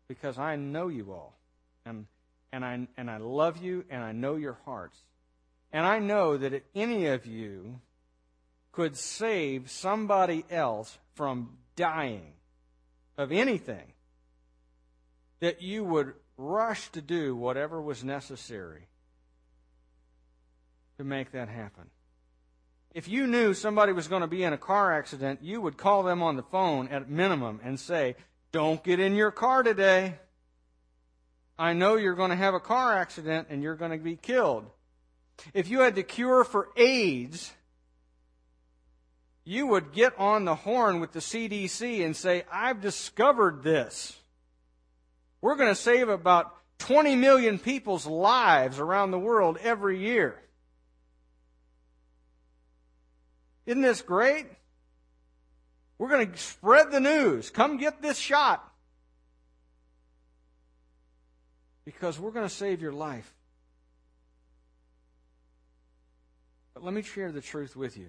because 0.08 0.38
I 0.38 0.56
know 0.56 0.88
you 0.88 1.12
all. 1.14 1.38
And, 1.86 2.06
and, 2.52 2.66
I, 2.66 2.88
and 2.98 3.10
I 3.10 3.18
love 3.18 3.58
you 3.58 3.86
and 3.90 4.04
I 4.04 4.12
know 4.12 4.36
your 4.36 4.58
hearts. 4.66 4.98
And 5.72 5.86
I 5.86 6.00
know 6.00 6.38
that 6.38 6.54
if 6.54 6.64
any 6.76 7.06
of 7.08 7.26
you 7.26 7.80
could 8.78 8.96
save 8.96 9.72
somebody 9.72 10.46
else 10.52 11.00
from 11.16 11.50
dying 11.76 12.34
of 13.18 13.32
anything, 13.32 13.92
that 15.40 15.64
you 15.64 15.84
would 15.84 16.14
rush 16.38 16.88
to 16.92 17.02
do 17.02 17.36
whatever 17.36 17.82
was 17.82 18.04
necessary 18.04 18.88
to 20.96 21.04
make 21.04 21.32
that 21.32 21.50
happen. 21.50 21.86
If 22.94 23.08
you 23.08 23.26
knew 23.26 23.56
somebody 23.56 23.94
was 23.94 24.08
going 24.08 24.22
to 24.22 24.28
be 24.28 24.44
in 24.44 24.54
a 24.54 24.60
car 24.60 24.94
accident, 24.94 25.40
you 25.42 25.60
would 25.60 25.76
call 25.76 26.04
them 26.04 26.22
on 26.22 26.36
the 26.36 26.44
phone 26.44 26.88
at 26.90 27.10
minimum 27.10 27.60
and 27.64 27.80
say, 27.80 28.16
don't 28.52 28.84
get 28.84 29.00
in 29.00 29.16
your 29.16 29.32
car 29.32 29.64
today. 29.64 30.20
I 31.58 31.74
know 31.74 31.96
you're 31.96 32.14
going 32.14 32.30
to 32.30 32.36
have 32.36 32.54
a 32.54 32.60
car 32.60 32.94
accident 32.94 33.48
and 33.50 33.64
you're 33.64 33.76
going 33.76 33.90
to 33.90 33.98
be 33.98 34.18
killed. 34.18 34.68
If 35.56 35.68
you 35.68 35.80
had 35.80 35.96
the 35.96 36.04
cure 36.04 36.44
for 36.44 36.70
AIDS, 36.78 37.52
you 39.48 39.66
would 39.66 39.94
get 39.94 40.12
on 40.20 40.44
the 40.44 40.56
horn 40.56 41.00
with 41.00 41.14
the 41.14 41.22
CDC 41.22 42.04
and 42.04 42.14
say, 42.14 42.44
I've 42.52 42.82
discovered 42.82 43.64
this. 43.64 44.14
We're 45.40 45.56
going 45.56 45.70
to 45.70 45.76
save 45.76 46.10
about 46.10 46.54
20 46.80 47.16
million 47.16 47.58
people's 47.58 48.06
lives 48.06 48.78
around 48.78 49.12
the 49.12 49.20
world 49.20 49.58
every 49.62 50.00
year. 50.00 50.38
Isn't 53.66 53.82
this 53.82 54.02
great? 54.02 54.48
We're 55.98 56.10
going 56.10 56.30
to 56.30 56.38
spread 56.38 56.92
the 56.92 57.00
news. 57.00 57.50
Come 57.50 57.78
get 57.78 58.02
this 58.02 58.18
shot. 58.18 58.70
Because 61.86 62.20
we're 62.20 62.32
going 62.32 62.48
to 62.48 62.54
save 62.54 62.82
your 62.82 62.92
life. 62.92 63.34
But 66.74 66.84
let 66.84 66.94
me 66.94 67.02
share 67.02 67.32
the 67.32 67.40
truth 67.40 67.78
with 67.78 67.96
you. 67.96 68.08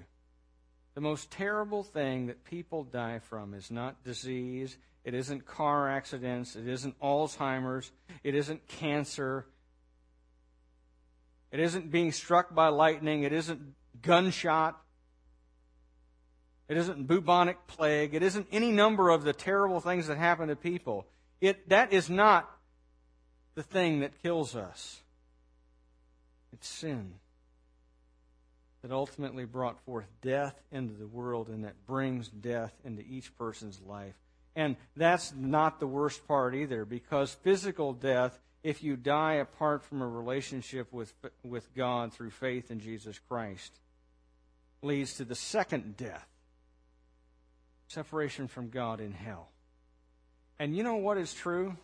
The 0.99 1.03
most 1.03 1.31
terrible 1.31 1.85
thing 1.85 2.27
that 2.27 2.43
people 2.43 2.83
die 2.83 3.21
from 3.21 3.55
is 3.55 3.71
not 3.71 4.03
disease, 4.03 4.77
it 5.05 5.15
isn't 5.15 5.47
car 5.47 5.89
accidents, 5.89 6.57
it 6.57 6.67
isn't 6.67 6.99
Alzheimer's, 6.99 7.93
it 8.25 8.35
isn't 8.35 8.67
cancer, 8.67 9.47
it 11.53 11.61
isn't 11.61 11.93
being 11.93 12.11
struck 12.11 12.53
by 12.53 12.67
lightning, 12.67 13.23
it 13.23 13.33
isn't 13.33 13.61
gunshot. 14.03 14.77
It 16.67 16.77
isn't 16.77 17.07
bubonic 17.07 17.69
plague. 17.69 18.13
It 18.13 18.25
isn't 18.25 18.49
any 18.51 18.73
number 18.73 19.11
of 19.11 19.23
the 19.23 19.33
terrible 19.33 19.79
things 19.79 20.09
that 20.09 20.19
happen 20.19 20.49
to 20.49 20.57
people. 20.57 21.07
It, 21.41 21.69
that 21.69 21.93
is 21.93 22.11
not 22.11 22.51
the 23.55 23.63
thing 23.63 24.01
that 24.01 24.21
kills 24.21 24.57
us. 24.57 25.01
It's 26.53 26.67
sin 26.67 27.15
that 28.83 28.93
ultimately 28.93 29.45
brought 29.45 29.81
forth 29.85 30.07
death 30.23 30.61
into 30.71 30.95
the 30.95 31.07
world 31.07 31.49
and 31.49 31.65
that 31.65 31.87
brings 31.87 32.29
death 32.29 32.73
into 32.85 33.03
each 33.03 33.37
person's 33.37 33.81
life. 33.81 34.15
And 34.55 34.77
that's 34.97 35.33
not 35.37 35.81
the 35.81 35.87
worst 35.87 36.27
part 36.27 36.55
either, 36.55 36.85
because 36.85 37.33
physical 37.43 37.93
death, 37.93 38.39
if 38.63 38.83
you 38.83 38.97
die 38.97 39.35
apart 39.35 39.85
from 39.85 40.03
a 40.03 40.09
relationship 40.09 40.93
with, 40.93 41.13
with 41.45 41.75
God 41.75 42.13
through 42.13 42.31
faith 42.31 42.71
in 42.71 42.81
Jesus 42.81 43.19
Christ, 43.29 43.79
leads 44.83 45.15
to 45.15 45.25
the 45.25 45.35
second 45.35 45.97
death 45.97 46.27
separation 47.89 48.49
from 48.49 48.69
God 48.69 49.01
in 49.01 49.13
hell. 49.13 49.49
And 50.59 50.77
you 50.77 50.83
know 50.83 50.97
what 50.97 51.19
is 51.19 51.33
true? 51.33 51.77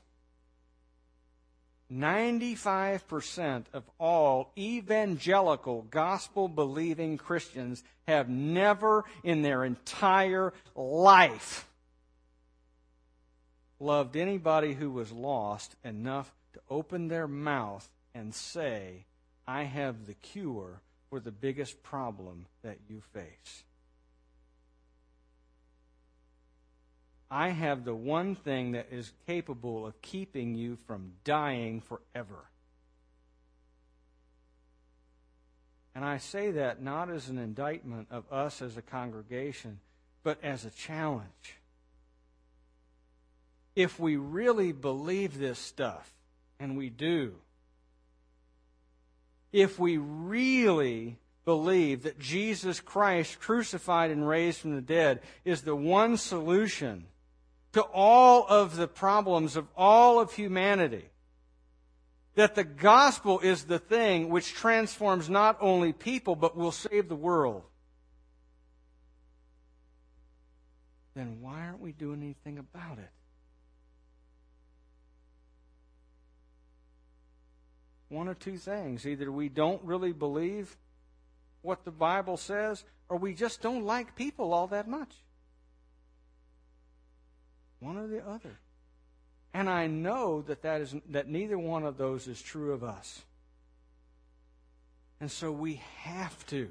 95% 1.93 3.64
of 3.72 3.85
all 3.99 4.51
evangelical 4.57 5.82
gospel 5.91 6.49
believing 6.49 7.18
Christians 7.18 7.85
have 8.09 8.28
never 8.28 9.05
in 9.22 9.43
their 9.43 9.64
entire 9.64 10.53
life 10.74 11.66
loved 13.80 14.16
anybody 14.16 14.74
who 14.74 14.91
was 14.91 15.12
lost 15.12 15.76
enough 15.85 16.32
to 16.55 16.61
open 16.70 17.09
their 17.09 17.28
mouth 17.28 17.89
and 18.14 18.35
say, 18.35 19.05
I 19.47 19.64
have 19.64 20.07
the 20.07 20.14
cure 20.14 20.80
for 21.11 21.20
the 21.20 21.30
biggest 21.30 21.82
problem 21.82 22.47
that 22.62 22.78
you 22.89 23.03
face. 23.12 23.64
I 27.31 27.49
have 27.49 27.85
the 27.85 27.95
one 27.95 28.35
thing 28.35 28.72
that 28.72 28.89
is 28.91 29.12
capable 29.27 29.87
of 29.87 30.01
keeping 30.03 30.55
you 30.55 30.77
from 30.87 31.12
dying 31.25 31.81
forever. 31.81 32.51
And 35.95 36.05
I 36.05 36.18
say 36.18 36.53
that 36.53 36.83
not 36.83 37.11
as 37.11 37.29
an 37.29 37.39
indictment 37.39 38.09
of 38.11 38.25
us 38.33 38.61
as 38.61 38.77
a 38.77 38.83
congregation, 38.83 39.81
but 40.22 40.39
as 40.43 40.64
a 40.64 40.70
challenge. 40.70 41.59
If 43.77 43.99
we 43.99 44.16
really 44.16 44.72
believe 44.72 45.39
this 45.39 45.59
stuff, 45.59 46.12
and 46.59 46.77
we 46.77 46.91
do, 46.91 47.35
if 49.53 49.79
we 49.79 49.99
really 49.99 51.18
believe 51.45 52.05
that 52.05 52.18
Jesus 52.18 52.81
Christ, 52.81 53.41
crucified 53.41 54.11
and 54.11 54.27
raised 54.27 54.61
from 54.61 54.75
the 54.75 54.81
dead, 54.81 55.20
is 55.45 55.62
the 55.62 55.77
one 55.77 56.16
solution 56.16 57.07
to 57.75 57.83
all 57.83 58.47
of 58.49 58.77
the 58.77 58.87
problems 58.87 59.57
of 59.57 59.66
all 59.77 60.20
of 60.20 60.33
humanity. 60.33 61.05
That 62.37 62.55
the 62.55 62.64
gospel 62.64 63.41
is 63.41 63.64
the 63.64 63.79
thing 63.79 64.29
which 64.29 64.55
transforms 64.55 65.29
not 65.29 65.59
only 65.61 65.93
people, 65.93 66.37
but 66.37 66.57
will 66.57 66.72
save 66.72 67.09
the 67.09 67.16
world. 67.16 67.62
Then 71.14 71.39
why 71.41 71.66
aren't 71.66 71.81
we 71.81 71.93
doing 71.93 72.22
anything 72.22 72.59
about 72.59 72.99
it? 72.99 73.11
One 78.09 78.29
or 78.29 78.35
two 78.35 78.57
things. 78.57 79.07
Either 79.07 79.31
we 79.31 79.49
don't 79.49 79.83
really 79.83 80.12
believe 80.12 80.77
what 81.62 81.85
the 81.85 81.91
Bible 81.91 82.37
says, 82.37 82.85
or 83.09 83.16
we 83.16 83.35
just 83.35 83.62
don't 83.62 83.85
like 83.85 84.14
people 84.14 84.53
all 84.53 84.68
that 84.68 84.89
much. 84.89 85.12
One 87.85 87.99
or 87.99 88.07
the 88.07 88.26
other. 88.26 88.59
And 89.53 89.68
I 89.68 89.89
know 89.89 90.41
that, 90.43 90.62
that, 90.62 90.80
is, 90.80 90.95
that 91.11 91.28
neither 91.28 91.59
one 91.59 91.85
of 91.85 91.99
those 91.99 92.26
is 92.26 92.41
true 92.41 92.72
of 92.72 92.82
us. 92.82 93.20
And 95.20 95.30
so 95.30 95.53
we 95.53 95.82
have 95.99 96.47
to. 96.47 96.70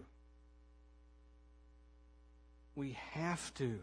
We 2.76 2.98
have 3.12 3.54
to, 3.56 3.80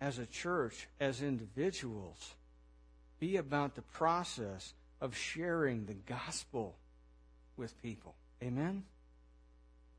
as 0.00 0.20
a 0.20 0.26
church, 0.26 0.86
as 1.00 1.20
individuals, 1.20 2.34
be 3.18 3.36
about 3.36 3.74
the 3.74 3.82
process 3.82 4.74
of 5.00 5.16
sharing 5.16 5.86
the 5.86 5.94
gospel 5.94 6.76
with 7.56 7.82
people. 7.82 8.14
Amen? 8.40 8.84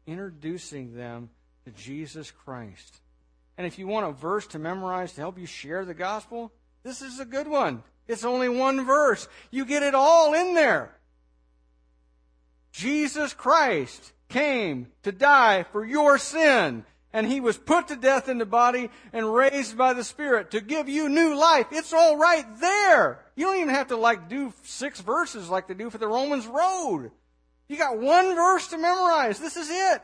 Introducing 0.08 0.96
them 0.96 1.30
to 1.66 1.72
Jesus 1.72 2.32
Christ. 2.32 3.02
And 3.60 3.68
if 3.68 3.78
you 3.78 3.88
want 3.88 4.08
a 4.08 4.14
verse 4.14 4.48
to 4.48 4.58
memorize 4.58 5.12
to 5.12 5.22
help 5.22 5.38
you 5.38 5.46
share 5.46 5.84
the 5.84 5.94
gospel, 5.94 6.54
this 6.82 7.02
is 7.02 7.20
a 7.20 7.26
good 7.26 7.46
one. 7.46 7.84
It's 8.08 8.24
only 8.24 8.48
one 8.48 8.86
verse. 8.86 9.28
You 9.52 9.66
get 9.66 9.84
it 9.84 9.94
all 9.94 10.34
in 10.34 10.54
there. 10.54 10.96
Jesus 12.72 13.34
Christ 13.34 14.14
came 14.30 14.88
to 15.04 15.12
die 15.12 15.64
for 15.64 15.86
your 15.86 16.18
sin, 16.18 16.86
and 17.12 17.28
he 17.28 17.42
was 17.42 17.58
put 17.58 17.90
to 17.90 17.98
death 17.98 18.30
in 18.30 18.38
the 18.38 18.46
body 18.46 18.90
and 19.12 19.34
raised 19.34 19.78
by 19.78 19.92
the 19.92 20.06
Spirit 20.06 20.52
to 20.52 20.62
give 20.62 20.88
you 20.88 21.10
new 21.10 21.36
life. 21.38 21.68
It's 21.74 21.92
all 21.92 22.16
right 22.16 22.46
there. 22.62 23.20
You 23.36 23.48
don't 23.48 23.58
even 23.58 23.76
have 23.76 23.90
to 23.90 23.98
like 23.98 24.30
do 24.30 24.54
six 24.64 25.02
verses 25.02 25.50
like 25.50 25.68
they 25.68 25.74
do 25.74 25.90
for 25.90 25.98
the 25.98 26.08
Romans 26.08 26.48
Road. 26.48 27.12
You 27.68 27.76
got 27.76 28.00
one 28.00 28.36
verse 28.36 28.70
to 28.70 28.78
memorize. 28.78 29.38
This 29.38 29.58
is 29.58 29.70
it. 29.70 30.02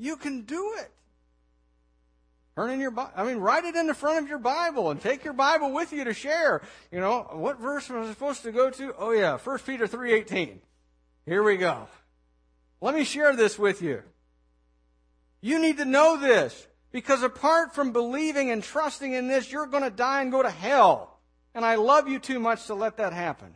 You 0.00 0.16
can 0.16 0.42
do 0.42 0.72
it. 0.78 0.90
Turn 2.56 2.70
in 2.70 2.80
your 2.80 2.92
I 3.14 3.24
mean, 3.24 3.36
write 3.36 3.64
it 3.64 3.76
in 3.76 3.86
the 3.86 3.94
front 3.94 4.22
of 4.22 4.28
your 4.30 4.38
Bible 4.38 4.90
and 4.90 4.98
take 4.98 5.24
your 5.24 5.34
Bible 5.34 5.72
with 5.72 5.92
you 5.92 6.04
to 6.04 6.14
share. 6.14 6.62
You 6.90 7.00
know, 7.00 7.28
what 7.32 7.60
verse 7.60 7.90
was 7.90 8.08
I 8.08 8.10
supposed 8.10 8.42
to 8.44 8.50
go 8.50 8.70
to? 8.70 8.94
Oh 8.98 9.12
yeah, 9.12 9.36
1 9.36 9.58
Peter 9.60 9.86
3.18. 9.86 10.58
Here 11.26 11.42
we 11.42 11.58
go. 11.58 11.86
Let 12.80 12.94
me 12.94 13.04
share 13.04 13.36
this 13.36 13.58
with 13.58 13.82
you. 13.82 14.02
You 15.42 15.60
need 15.60 15.76
to 15.76 15.84
know 15.84 16.18
this 16.18 16.66
because 16.92 17.22
apart 17.22 17.74
from 17.74 17.92
believing 17.92 18.50
and 18.50 18.62
trusting 18.62 19.12
in 19.12 19.28
this, 19.28 19.52
you're 19.52 19.66
going 19.66 19.84
to 19.84 19.90
die 19.90 20.22
and 20.22 20.32
go 20.32 20.42
to 20.42 20.50
hell. 20.50 21.18
And 21.54 21.62
I 21.62 21.74
love 21.74 22.08
you 22.08 22.18
too 22.18 22.40
much 22.40 22.66
to 22.68 22.74
let 22.74 22.96
that 22.96 23.12
happen. 23.12 23.54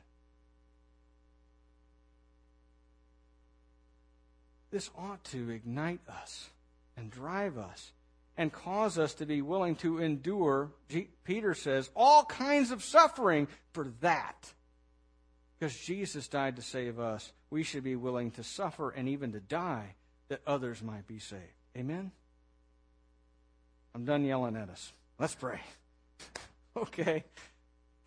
This 4.74 4.90
ought 4.98 5.22
to 5.26 5.50
ignite 5.50 6.00
us 6.08 6.50
and 6.96 7.08
drive 7.08 7.56
us 7.58 7.92
and 8.36 8.52
cause 8.52 8.98
us 8.98 9.14
to 9.14 9.24
be 9.24 9.40
willing 9.40 9.76
to 9.76 10.00
endure, 10.00 10.72
Peter 11.22 11.54
says, 11.54 11.88
all 11.94 12.24
kinds 12.24 12.72
of 12.72 12.82
suffering 12.82 13.46
for 13.72 13.92
that. 14.00 14.52
Because 15.56 15.78
Jesus 15.78 16.26
died 16.26 16.56
to 16.56 16.62
save 16.62 16.98
us, 16.98 17.32
we 17.50 17.62
should 17.62 17.84
be 17.84 17.94
willing 17.94 18.32
to 18.32 18.42
suffer 18.42 18.90
and 18.90 19.08
even 19.08 19.30
to 19.30 19.38
die 19.38 19.94
that 20.26 20.40
others 20.44 20.82
might 20.82 21.06
be 21.06 21.20
saved. 21.20 21.42
Amen? 21.78 22.10
I'm 23.94 24.04
done 24.04 24.24
yelling 24.24 24.56
at 24.56 24.70
us. 24.70 24.92
Let's 25.20 25.36
pray. 25.36 25.60
okay. 26.76 27.22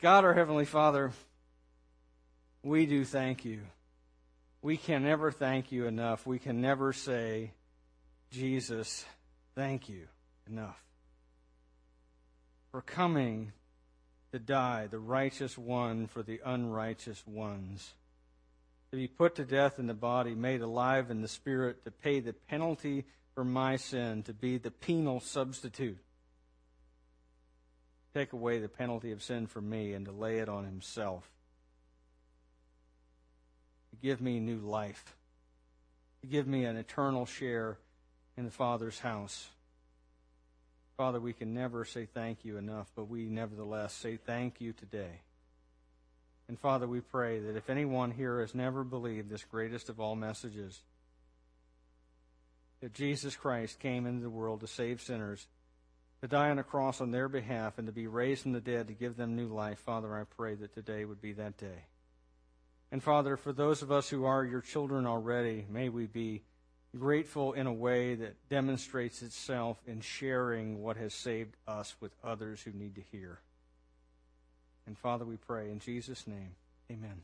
God, 0.02 0.26
our 0.26 0.34
Heavenly 0.34 0.66
Father, 0.66 1.14
we 2.62 2.86
do 2.86 3.06
thank 3.06 3.46
you. 3.46 3.62
We 4.62 4.78
can 4.78 5.04
never 5.04 5.32
thank 5.32 5.72
you 5.72 5.86
enough. 5.86 6.26
We 6.26 6.40
can 6.40 6.62
never 6.62 6.94
say, 6.94 7.52
Jesus, 8.32 9.06
thank 9.56 9.88
you 9.88 10.08
enough 10.50 10.82
for 12.72 12.82
coming 12.82 13.54
to 14.32 14.40
die, 14.40 14.88
the 14.88 15.00
righteous 15.00 15.58
one 15.58 16.08
for 16.08 16.22
the 16.22 16.40
unrighteous 16.46 17.26
ones, 17.26 17.94
to 18.92 18.98
be 18.98 19.08
put 19.08 19.36
to 19.36 19.46
death 19.46 19.80
in 19.80 19.88
the 19.88 19.94
body, 19.94 20.36
made 20.36 20.62
alive 20.62 21.10
in 21.10 21.22
the 21.22 21.28
spirit, 21.28 21.84
to 21.86 21.92
pay 21.92 22.20
the 22.20 22.34
penalty 22.34 23.06
for 23.34 23.44
my 23.44 23.78
sin, 23.78 24.24
to 24.24 24.34
be 24.34 24.58
the 24.58 24.72
penal 24.72 25.20
substitute, 25.20 25.98
take 28.14 28.34
away 28.34 28.60
the 28.60 28.70
penalty 28.70 29.12
of 29.12 29.24
sin 29.24 29.48
for 29.48 29.62
me, 29.62 29.94
and 29.94 30.06
to 30.06 30.12
lay 30.12 30.40
it 30.40 30.50
on 30.50 30.66
himself, 30.66 31.30
give 34.02 34.22
me 34.22 34.40
new 34.40 34.60
life, 34.60 35.16
to 36.22 36.28
give 36.28 36.48
me 36.48 36.66
an 36.66 36.78
eternal 36.78 37.26
share 37.26 37.78
in 38.38 38.46
the 38.46 38.52
Father's 38.52 39.00
house. 39.00 39.48
Father, 40.98 41.20
we 41.20 41.34
can 41.34 41.54
never 41.54 41.86
say 41.86 42.08
thank 42.12 42.44
you 42.44 42.58
enough, 42.58 42.92
but 42.96 43.08
we 43.08 43.26
nevertheless 43.26 43.94
say 43.94 44.18
thank 44.18 44.60
you 44.60 44.74
today. 44.74 45.22
And 46.48 46.58
Father, 46.58 46.88
we 46.88 47.02
pray 47.02 47.40
that 47.40 47.58
if 47.58 47.70
anyone 47.70 48.12
here 48.12 48.40
has 48.40 48.56
never 48.56 48.84
believed 48.84 49.30
this 49.30 49.44
greatest 49.44 49.90
of 49.90 50.00
all 50.00 50.16
messages, 50.16 50.80
that 52.82 52.94
Jesus 52.94 53.36
Christ 53.36 53.80
came 53.80 54.06
into 54.06 54.22
the 54.22 54.30
world 54.30 54.62
to 54.62 54.68
save 54.68 55.02
sinners, 55.02 55.46
to 56.22 56.28
die 56.28 56.50
on 56.50 56.58
a 56.58 56.64
cross 56.64 57.02
on 57.02 57.12
their 57.12 57.28
behalf, 57.28 57.78
and 57.78 57.86
to 57.88 57.94
be 57.94 58.08
raised 58.08 58.44
from 58.44 58.54
the 58.54 58.62
dead 58.62 58.88
to 58.88 58.94
give 58.94 59.18
them 59.18 59.36
new 59.36 59.48
life, 59.48 59.80
Father, 59.80 60.16
I 60.16 60.24
pray 60.24 60.56
that 60.56 60.74
today 60.74 61.06
would 61.06 61.22
be 61.22 61.34
that 61.34 61.58
day. 61.58 61.86
And 62.92 63.04
Father, 63.04 63.36
for 63.36 63.52
those 63.52 63.82
of 63.82 63.92
us 63.92 64.10
who 64.10 64.26
are 64.26 64.46
your 64.46 64.62
children 64.62 65.06
already, 65.06 65.66
may 65.70 65.90
we 65.90 66.06
be 66.06 66.44
grateful 66.98 67.54
in 67.54 67.68
a 67.68 67.74
way 67.74 68.16
that 68.16 68.50
demonstrates 68.50 69.22
itself 69.22 69.78
in 69.86 70.02
sharing 70.02 70.82
what 70.82 70.98
has 70.98 71.14
saved 71.14 71.56
us 71.68 71.96
with 72.00 72.12
others 72.24 72.62
who 72.62 72.72
need 72.72 72.96
to 72.96 73.02
hear. 73.12 73.40
And 74.86 74.98
Father, 74.98 75.26
we 75.26 75.36
pray 75.36 75.70
in 75.70 75.80
Jesus' 75.80 76.26
name, 76.28 76.56
amen. 76.90 77.22